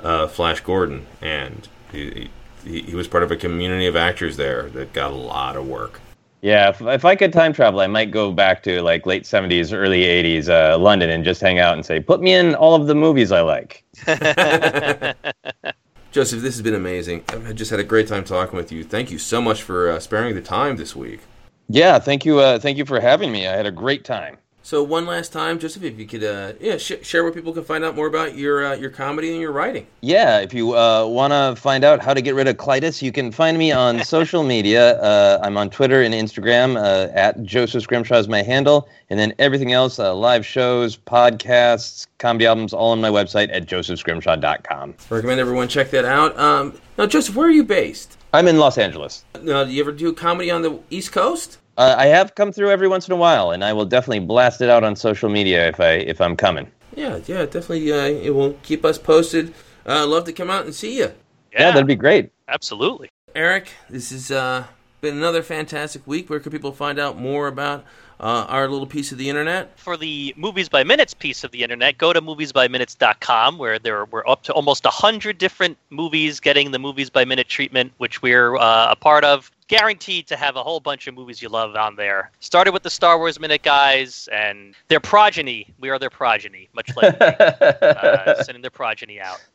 uh, 0.00 0.26
Flash 0.26 0.60
Gordon, 0.60 1.06
and 1.22 1.68
he, 1.92 2.28
he 2.64 2.82
he 2.82 2.94
was 2.96 3.06
part 3.06 3.22
of 3.22 3.30
a 3.30 3.36
community 3.36 3.86
of 3.86 3.94
actors 3.94 4.36
there 4.36 4.68
that 4.70 4.92
got 4.92 5.12
a 5.12 5.14
lot 5.14 5.56
of 5.56 5.68
work. 5.68 6.00
Yeah. 6.42 6.68
If, 6.68 6.82
if 6.82 7.04
I 7.04 7.14
could 7.16 7.32
time 7.32 7.52
travel, 7.52 7.80
I 7.80 7.86
might 7.86 8.10
go 8.10 8.32
back 8.32 8.62
to 8.64 8.82
like 8.82 9.06
late 9.06 9.22
'70s, 9.22 9.72
early 9.72 10.02
'80s 10.02 10.48
uh, 10.48 10.76
London 10.78 11.10
and 11.10 11.24
just 11.24 11.40
hang 11.40 11.58
out 11.60 11.74
and 11.74 11.86
say, 11.86 12.00
"Put 12.00 12.20
me 12.20 12.34
in 12.34 12.54
all 12.56 12.74
of 12.74 12.88
the 12.88 12.94
movies 12.94 13.32
I 13.32 13.40
like." 13.40 13.84
Joseph, 16.16 16.40
this 16.40 16.54
has 16.54 16.62
been 16.62 16.72
amazing. 16.72 17.24
I 17.28 17.52
just 17.52 17.70
had 17.70 17.78
a 17.78 17.84
great 17.84 18.08
time 18.08 18.24
talking 18.24 18.56
with 18.56 18.72
you. 18.72 18.84
Thank 18.84 19.10
you 19.10 19.18
so 19.18 19.42
much 19.42 19.62
for 19.62 19.90
uh, 19.90 20.00
sparing 20.00 20.34
the 20.34 20.40
time 20.40 20.78
this 20.78 20.96
week. 20.96 21.20
Yeah. 21.68 21.98
Thank 21.98 22.24
you. 22.24 22.38
Uh, 22.38 22.58
thank 22.58 22.78
you 22.78 22.86
for 22.86 23.00
having 23.00 23.30
me. 23.30 23.46
I 23.46 23.52
had 23.52 23.66
a 23.66 23.70
great 23.70 24.02
time. 24.02 24.38
So 24.66 24.82
one 24.82 25.06
last 25.06 25.32
time, 25.32 25.60
Joseph, 25.60 25.84
if 25.84 25.96
you 25.96 26.06
could, 26.06 26.24
uh, 26.24 26.54
yeah, 26.60 26.76
sh- 26.76 26.94
share 27.02 27.22
where 27.22 27.30
people 27.30 27.52
can 27.52 27.62
find 27.62 27.84
out 27.84 27.94
more 27.94 28.08
about 28.08 28.36
your 28.36 28.66
uh, 28.66 28.74
your 28.74 28.90
comedy 28.90 29.30
and 29.30 29.40
your 29.40 29.52
writing. 29.52 29.86
Yeah, 30.00 30.40
if 30.40 30.52
you 30.52 30.76
uh, 30.76 31.06
want 31.06 31.32
to 31.32 31.54
find 31.54 31.84
out 31.84 32.02
how 32.02 32.12
to 32.12 32.20
get 32.20 32.34
rid 32.34 32.48
of 32.48 32.56
colitis, 32.56 33.00
you 33.00 33.12
can 33.12 33.30
find 33.30 33.58
me 33.58 33.70
on 33.70 34.02
social 34.16 34.42
media. 34.42 35.00
Uh, 35.00 35.38
I'm 35.40 35.56
on 35.56 35.70
Twitter 35.70 36.02
and 36.02 36.12
Instagram 36.12 36.74
uh, 36.74 37.12
at 37.12 37.44
Joseph 37.44 37.84
Scrimshaw 37.84 38.16
is 38.16 38.26
my 38.26 38.42
handle, 38.42 38.88
and 39.08 39.20
then 39.20 39.32
everything 39.38 39.72
else, 39.72 40.00
uh, 40.00 40.12
live 40.12 40.44
shows, 40.44 40.96
podcasts, 40.96 42.08
comedy 42.18 42.46
albums, 42.46 42.72
all 42.72 42.90
on 42.90 43.00
my 43.00 43.08
website 43.08 43.50
at 43.52 43.66
josephscrimshaw.com. 43.66 44.96
recommend 45.10 45.38
everyone 45.38 45.68
check 45.68 45.90
that 45.90 46.04
out. 46.04 46.36
Um, 46.36 46.76
now, 46.98 47.06
Joseph, 47.06 47.36
where 47.36 47.46
are 47.46 47.52
you 47.52 47.62
based? 47.62 48.18
I'm 48.34 48.48
in 48.48 48.58
Los 48.58 48.78
Angeles. 48.78 49.24
Now, 49.42 49.62
do 49.62 49.70
you 49.70 49.80
ever 49.80 49.92
do 49.92 50.12
comedy 50.12 50.50
on 50.50 50.62
the 50.62 50.80
East 50.90 51.12
Coast? 51.12 51.58
Uh, 51.76 51.94
I 51.98 52.06
have 52.06 52.34
come 52.34 52.52
through 52.52 52.70
every 52.70 52.88
once 52.88 53.06
in 53.06 53.12
a 53.12 53.16
while, 53.16 53.50
and 53.50 53.62
I 53.62 53.72
will 53.72 53.84
definitely 53.84 54.20
blast 54.20 54.60
it 54.62 54.70
out 54.70 54.82
on 54.82 54.96
social 54.96 55.28
media 55.28 55.68
if 55.68 55.78
I 55.80 55.90
if 55.92 56.20
I'm 56.20 56.36
coming. 56.36 56.70
Yeah, 56.94 57.18
yeah, 57.26 57.44
definitely. 57.44 57.92
Uh, 57.92 58.06
it 58.06 58.30
will 58.34 58.54
keep 58.62 58.84
us 58.84 58.96
posted. 58.98 59.52
Uh, 59.86 60.06
love 60.06 60.24
to 60.24 60.32
come 60.32 60.50
out 60.50 60.64
and 60.64 60.74
see 60.74 60.96
you, 60.98 61.12
Yeah, 61.52 61.70
that'd 61.70 61.86
be 61.86 61.94
great. 61.94 62.30
absolutely. 62.48 63.08
Eric. 63.34 63.68
This 63.90 64.10
is 64.10 64.30
uh, 64.30 64.64
been 65.00 65.16
another 65.16 65.42
fantastic 65.42 66.06
week. 66.06 66.28
Where 66.30 66.40
can 66.40 66.52
people 66.52 66.72
find 66.72 66.98
out 66.98 67.18
more 67.18 67.48
about 67.48 67.84
uh, 68.18 68.46
our 68.48 68.68
little 68.68 68.86
piece 68.86 69.12
of 69.12 69.18
the 69.18 69.28
internet? 69.28 69.78
for 69.78 69.96
the 69.96 70.34
movies 70.36 70.68
by 70.68 70.82
minutes 70.84 71.14
piece 71.14 71.44
of 71.44 71.50
the 71.50 71.62
internet, 71.62 71.98
go 71.98 72.12
to 72.12 72.20
moviesbyminutes.com 72.20 73.58
where 73.58 73.78
there 73.78 74.04
we're 74.06 74.26
up 74.26 74.42
to 74.44 74.52
almost 74.52 74.84
100 74.84 75.38
different 75.38 75.76
movies 75.90 76.40
getting 76.40 76.70
the 76.70 76.78
movies 76.78 77.10
by 77.10 77.24
minute 77.24 77.48
treatment, 77.48 77.92
which 77.98 78.22
we're 78.22 78.56
uh, 78.56 78.90
a 78.90 78.96
part 78.96 79.24
of. 79.24 79.50
Guaranteed 79.68 80.28
to 80.28 80.36
have 80.36 80.54
a 80.54 80.62
whole 80.62 80.78
bunch 80.78 81.08
of 81.08 81.14
movies 81.14 81.42
you 81.42 81.48
love 81.48 81.74
on 81.74 81.96
there. 81.96 82.30
Started 82.38 82.72
with 82.72 82.84
the 82.84 82.90
Star 82.90 83.18
Wars 83.18 83.40
Minute 83.40 83.62
guys 83.62 84.28
and 84.32 84.76
their 84.86 85.00
progeny. 85.00 85.74
We 85.80 85.90
are 85.90 85.98
their 85.98 86.10
progeny, 86.10 86.68
much 86.72 86.94
like 86.94 87.16
uh, 87.20 88.44
sending 88.44 88.62
their 88.62 88.70
progeny 88.70 89.20
out. 89.20 89.44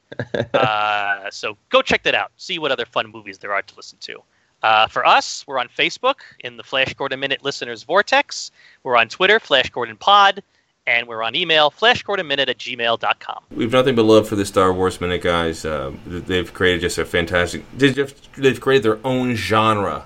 Uh, 0.54 1.32
so 1.32 1.58
go 1.70 1.82
check 1.82 2.04
that 2.04 2.14
out. 2.14 2.32
See 2.36 2.60
what 2.60 2.70
other 2.70 2.86
fun 2.86 3.10
movies 3.10 3.38
there 3.38 3.54
are 3.54 3.62
to 3.62 3.76
listen 3.78 3.98
to. 4.02 4.22
Uh, 4.64 4.88
for 4.88 5.06
us, 5.06 5.44
we're 5.48 5.60
on 5.60 5.68
Facebook 5.68 6.18
in 6.40 6.58
the 6.58 6.64
Flash 6.64 6.94
Gordon 6.94 7.20
Minute 7.20 7.44
Listeners 7.44 7.84
Vortex. 7.84 8.52
We're 8.84 8.96
on 8.98 9.08
Twitter, 9.10 9.40
Flash 9.40 9.70
Gordon 9.70 9.98
Pod, 9.98 10.44
And 10.88 11.08
we're 11.08 11.24
on 11.24 11.36
email, 11.36 11.72
flashgordonminute 11.72 12.50
at 12.50 12.58
gmail.com. 12.58 13.44
We 13.52 13.64
have 13.64 13.74
nothing 13.74 13.96
but 13.96 14.04
love 14.04 14.28
for 14.28 14.36
the 14.36 14.46
Star 14.46 14.74
Wars 14.74 15.00
Minute 15.02 15.22
guys. 15.22 15.64
Uh, 15.66 15.92
they've 16.06 16.52
created 16.54 16.82
just 16.82 16.98
a 16.98 17.06
fantastic. 17.06 17.64
They've 17.78 18.60
created 18.60 18.84
their 18.84 19.00
own 19.06 19.36
genre 19.36 20.06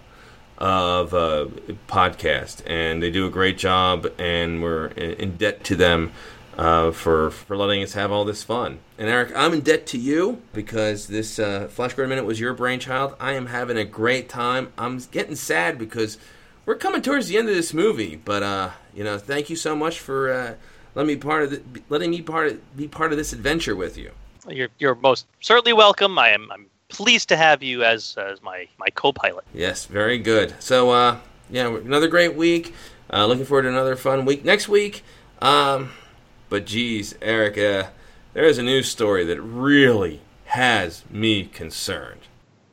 of 0.58 1.14
uh, 1.14 1.48
podcast, 1.88 2.62
and 2.66 3.04
they 3.04 3.12
do 3.12 3.26
a 3.26 3.30
great 3.30 3.58
job. 3.58 4.08
And 4.18 4.62
we're 4.62 4.88
in 4.88 5.38
debt 5.38 5.64
to 5.66 5.76
them 5.76 6.12
uh, 6.58 6.92
for 6.92 7.30
for 7.32 7.58
letting 7.58 7.84
us 7.84 7.94
have 7.94 8.12
all 8.12 8.26
this 8.26 8.44
fun. 8.44 8.80
And 8.98 9.10
Eric, 9.10 9.32
I'm 9.36 9.54
in 9.54 9.62
debt 9.62 9.86
to 9.88 9.98
you 9.98 10.42
because 10.54 11.08
this 11.08 11.40
uh, 11.40 11.68
Flash 11.70 11.94
Gordon 11.94 12.10
Minute 12.10 12.26
was 12.26 12.40
your 12.40 12.54
brainchild. 12.54 13.16
I 13.20 13.34
am 13.34 13.48
having 13.48 13.78
a 13.78 13.86
great 13.86 14.30
time. 14.30 14.72
I'm 14.78 15.00
getting 15.12 15.36
sad 15.36 15.78
because 15.78 16.18
we're 16.66 16.76
coming 16.76 17.02
towards 17.02 17.28
the 17.28 17.38
end 17.38 17.50
of 17.50 17.56
this 17.56 17.74
movie, 17.74 18.16
but 18.16 18.44
uh, 18.44 18.72
you 18.94 19.04
know, 19.04 19.18
thank 19.18 19.50
you 19.50 19.56
so 19.56 19.76
much 19.76 20.00
for 20.00 20.32
uh, 20.32 20.54
letting 20.96 21.08
me 21.08 21.16
part 21.18 21.44
of 21.44 21.52
the, 21.52 21.62
letting 21.90 22.12
me 22.12 22.22
part 22.22 22.48
of, 22.48 22.78
be 22.78 22.88
part 22.88 23.12
of 23.12 23.18
this 23.18 23.34
adventure 23.34 23.76
with 23.76 23.98
you. 23.98 24.12
You're 24.48 24.70
you're 24.80 24.96
most 24.96 25.26
certainly 25.42 25.74
welcome. 25.74 26.18
I 26.20 26.30
am 26.30 26.52
I'm 26.52 26.68
pleased 26.90 27.30
to 27.30 27.38
have 27.38 27.64
you 27.64 27.84
as 27.84 28.16
as 28.18 28.42
my 28.42 28.68
my 28.78 28.88
co-pilot. 28.96 29.44
Yes, 29.54 29.86
very 29.86 30.18
good. 30.18 30.54
So 30.60 30.92
uh, 30.92 31.20
yeah, 31.50 31.68
another 31.68 32.08
great 32.08 32.36
week. 32.36 32.74
Uh, 33.12 33.26
looking 33.26 33.46
forward 33.46 33.64
to 33.64 33.70
another 33.70 33.96
fun 33.96 34.26
week 34.26 34.44
next 34.44 34.68
week. 34.68 35.04
Um, 35.42 35.92
but 36.50 36.66
geez, 36.66 37.16
Eric, 37.22 37.58
uh, 37.58 37.90
there 38.34 38.46
is 38.46 38.58
a 38.58 38.64
news 38.64 38.90
story 38.90 39.26
that 39.26 39.42
really 39.42 40.22
has 40.46 41.04
me 41.10 41.46
concerned. 41.46 42.22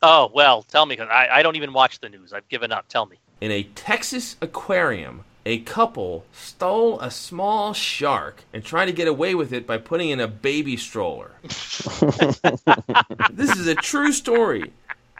Oh 0.01 0.31
well, 0.33 0.63
tell 0.63 0.85
me. 0.85 0.97
I, 0.99 1.39
I 1.39 1.43
don't 1.43 1.55
even 1.55 1.73
watch 1.73 1.99
the 1.99 2.09
news. 2.09 2.33
I've 2.33 2.47
given 2.49 2.71
up. 2.71 2.87
Tell 2.87 3.05
me 3.05 3.17
in 3.43 3.51
a 3.51 3.63
Texas 3.75 4.37
aquarium, 4.41 5.25
a 5.45 5.59
couple 5.59 6.23
stole 6.31 6.97
a 7.01 7.11
small 7.11 7.73
shark 7.73 8.45
and 8.53 8.63
tried 8.63 8.85
to 8.85 8.93
get 8.93 9.05
away 9.05 9.35
with 9.35 9.51
it 9.51 9.67
by 9.67 9.77
putting 9.77 10.11
in 10.11 10.21
a 10.21 10.29
baby 10.29 10.77
stroller. 10.77 11.31
this 11.43 12.39
is 13.57 13.67
a 13.67 13.75
true 13.75 14.13
story. 14.13 14.71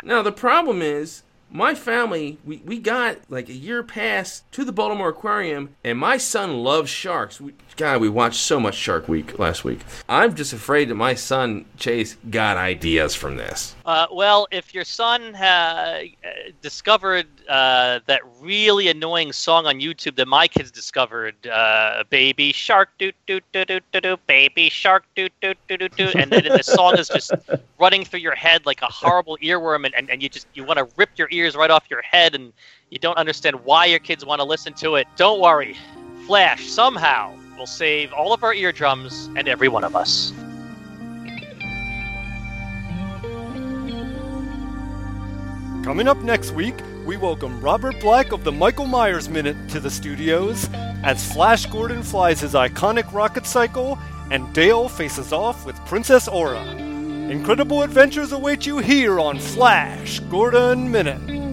Now, 0.04 0.22
the 0.22 0.32
problem 0.32 0.82
is 0.82 1.24
my 1.54 1.76
family, 1.76 2.40
we, 2.44 2.58
we 2.66 2.80
got 2.80 3.20
like 3.30 3.48
a 3.48 3.54
year 3.54 3.84
pass 3.84 4.44
to 4.52 4.66
the 4.66 4.72
Baltimore 4.72 5.10
Aquarium, 5.10 5.76
and 5.84 6.00
my 6.00 6.18
son 6.18 6.64
loves 6.64 6.90
sharks. 6.90 7.40
We, 7.40 7.54
God, 7.78 8.02
we 8.02 8.10
watched 8.10 8.42
so 8.42 8.60
much 8.60 8.76
Shark 8.76 9.08
Week 9.08 9.38
last 9.38 9.64
week. 9.64 9.82
I'm 10.10 10.36
just 10.36 10.52
afraid 10.52 10.90
that 10.90 10.96
my 10.96 11.14
son 11.14 11.66
Chase 11.78 12.18
got 12.30 12.58
ideas 12.58 13.14
from 13.14 13.38
this. 13.38 13.76
Uh, 13.86 14.08
well, 14.14 14.48
if 14.50 14.74
your 14.74 14.86
son 14.86 15.36
uh, 15.36 16.02
discovered 16.62 17.28
uh, 17.50 18.00
that 18.06 18.22
really 18.40 18.88
annoying 18.88 19.34
song 19.34 19.66
on 19.66 19.82
YouTube 19.82 20.16
that 20.16 20.28
my 20.28 20.48
kids 20.48 20.72
discovered, 20.72 21.36
uh, 21.48 22.04
"Baby 22.10 22.54
Shark 22.54 22.90
doo 22.98 23.12
doo 23.28 23.42
doo 23.52 23.66
doo 23.66 23.82
doo 23.92 24.00
doo," 24.00 24.18
"Baby 24.26 24.70
Shark 24.70 25.04
doo 25.16 25.28
doo 25.42 25.54
doo 25.68 25.76
doo 25.76 25.90
doo," 25.90 26.12
and 26.16 26.32
then 26.32 26.46
the 26.46 26.64
song 26.64 26.98
is 26.98 27.10
just 27.10 27.34
running 27.78 28.06
through 28.06 28.22
your 28.22 28.36
head 28.36 28.66
like 28.66 28.82
a 28.82 28.88
horrible 28.88 29.38
earworm, 29.44 29.86
and, 29.86 29.94
and, 29.96 30.10
and 30.10 30.24
you 30.24 30.30
just 30.30 30.48
you 30.54 30.64
want 30.64 30.78
to 30.78 30.88
rip 30.96 31.10
your 31.18 31.28
ears 31.32 31.58
right 31.58 31.72
off 31.72 31.84
your 31.90 32.02
head, 32.04 32.36
and 32.36 32.54
you 32.90 33.00
don't 33.00 33.18
understand 33.18 33.66
why 33.66 33.86
your 33.86 34.00
kids 34.00 34.26
want 34.26 34.40
to 34.40 34.46
listen 34.46 34.72
to 34.76 34.96
it. 34.96 35.08
Don't 35.18 35.42
worry, 35.42 35.76
Flash 36.26 36.68
somehow 36.68 37.34
will 37.58 37.66
save 37.66 38.14
all 38.14 38.32
of 38.32 38.46
our 38.46 38.54
eardrums 38.54 39.30
and 39.36 39.50
every 39.50 39.68
one 39.68 39.84
of 39.84 39.94
us. 39.94 40.32
Coming 45.84 46.08
up 46.08 46.20
next 46.20 46.52
week, 46.52 46.76
we 47.06 47.18
welcome 47.18 47.60
Robert 47.60 48.00
Black 48.00 48.32
of 48.32 48.46
the 48.46 48.52
Michael 48.54 48.86
Myers 48.86 49.28
Minute 49.28 49.58
to 49.68 49.82
the 49.82 49.92
studios 49.92 50.70
as 51.04 51.34
Flash 51.34 51.66
Gordon 51.66 52.02
flies 52.02 52.40
his 52.40 52.54
iconic 52.54 53.12
rocket 53.12 53.46
cycle 53.46 54.00
and 54.32 54.54
Dale 54.54 54.88
faces 54.88 55.34
off 55.34 55.66
with 55.66 55.76
Princess 55.86 56.30
Aura. 56.30 56.64
Incredible 56.64 57.84
adventures 57.84 58.32
await 58.32 58.66
you 58.66 58.78
here 58.78 59.20
on 59.20 59.38
Flash 59.38 60.22
Gordon 60.22 60.90
Minute. 60.90 61.53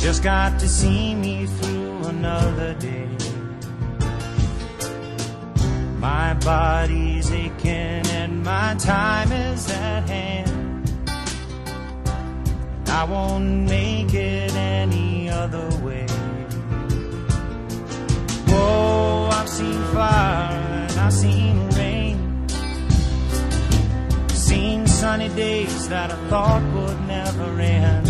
Just 0.00 0.22
got 0.22 0.58
to 0.60 0.66
see 0.66 1.14
me 1.14 1.44
through 1.44 2.04
another 2.06 2.72
day. 2.72 3.06
My 5.98 6.32
body's 6.32 7.30
aching 7.30 8.06
and 8.08 8.42
my 8.42 8.76
time 8.78 9.30
is 9.30 9.70
at 9.70 10.08
hand. 10.08 10.90
I 12.88 13.04
won't 13.04 13.68
make 13.68 14.14
it 14.14 14.54
any 14.54 15.28
other 15.28 15.68
way. 15.84 16.06
Whoa, 18.48 19.28
I've 19.30 19.50
seen 19.50 19.82
fire 19.92 20.86
and 20.88 20.98
I've 20.98 21.12
seen 21.12 21.68
rain. 21.76 22.48
Seen 24.30 24.86
sunny 24.86 25.28
days 25.28 25.90
that 25.90 26.10
I 26.10 26.16
thought 26.30 26.62
would 26.72 27.06
never 27.06 27.60
end 27.60 28.09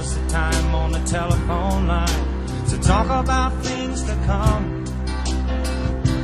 time 0.31 0.73
on 0.73 0.93
the 0.93 0.99
telephone 0.99 1.87
line 1.87 2.45
to 2.69 2.79
talk 2.79 3.07
about 3.07 3.51
things 3.65 4.01
to 4.03 4.15
come. 4.25 4.85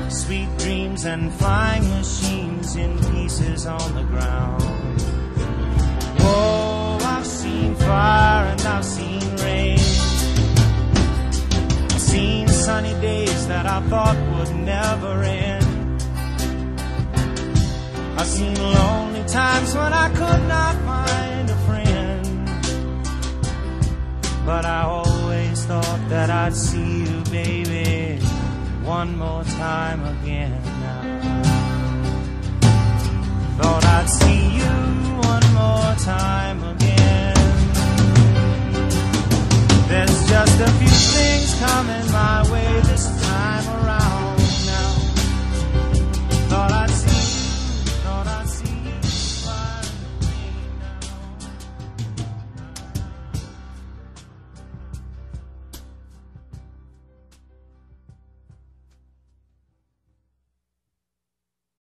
Sweet 0.10 0.48
dreams 0.60 1.04
and 1.04 1.34
flying 1.34 1.84
machines 1.90 2.78
in 2.78 2.98
pieces 3.12 3.66
on 3.66 3.96
the 3.96 4.04
ground. 4.04 4.64
Oh, 6.22 6.98
I've 7.04 7.28
seen 7.28 7.76
fire 7.76 8.46
and 8.46 8.62
I've 8.62 8.86
seen 8.86 9.36
rain. 9.44 9.80
I've 11.92 12.02
seen 12.14 12.48
sunny 12.48 12.94
days 13.02 13.48
that 13.50 13.66
I 13.66 13.82
thought 13.90 14.18
would 14.32 14.56
never 14.56 15.22
end. 15.24 16.02
I've 18.18 18.26
seen 18.26 18.56
lonely 18.56 19.24
times 19.28 19.76
when 19.76 19.92
I 19.92 20.08
could 20.16 20.48
not 20.48 20.76
find 20.86 21.37
but 24.48 24.64
I 24.64 24.84
always 24.84 25.66
thought 25.66 26.02
that 26.08 26.30
I'd 26.30 26.56
see 26.56 27.00
you, 27.04 27.22
baby, 27.30 28.18
one 28.82 29.18
more 29.18 29.44
time 29.44 30.02
again. 30.16 30.62
Thought 33.60 33.84
I'd 33.84 34.10
see 34.10 34.44
you 34.60 34.76
one 35.32 35.48
more 35.54 35.94
time 36.00 36.64
again. 36.64 37.36
There's 39.90 40.30
just 40.30 40.62
a 40.62 40.72
few 40.80 40.98
things 41.16 41.60
coming 41.60 42.12
my 42.14 42.50
way 42.50 42.78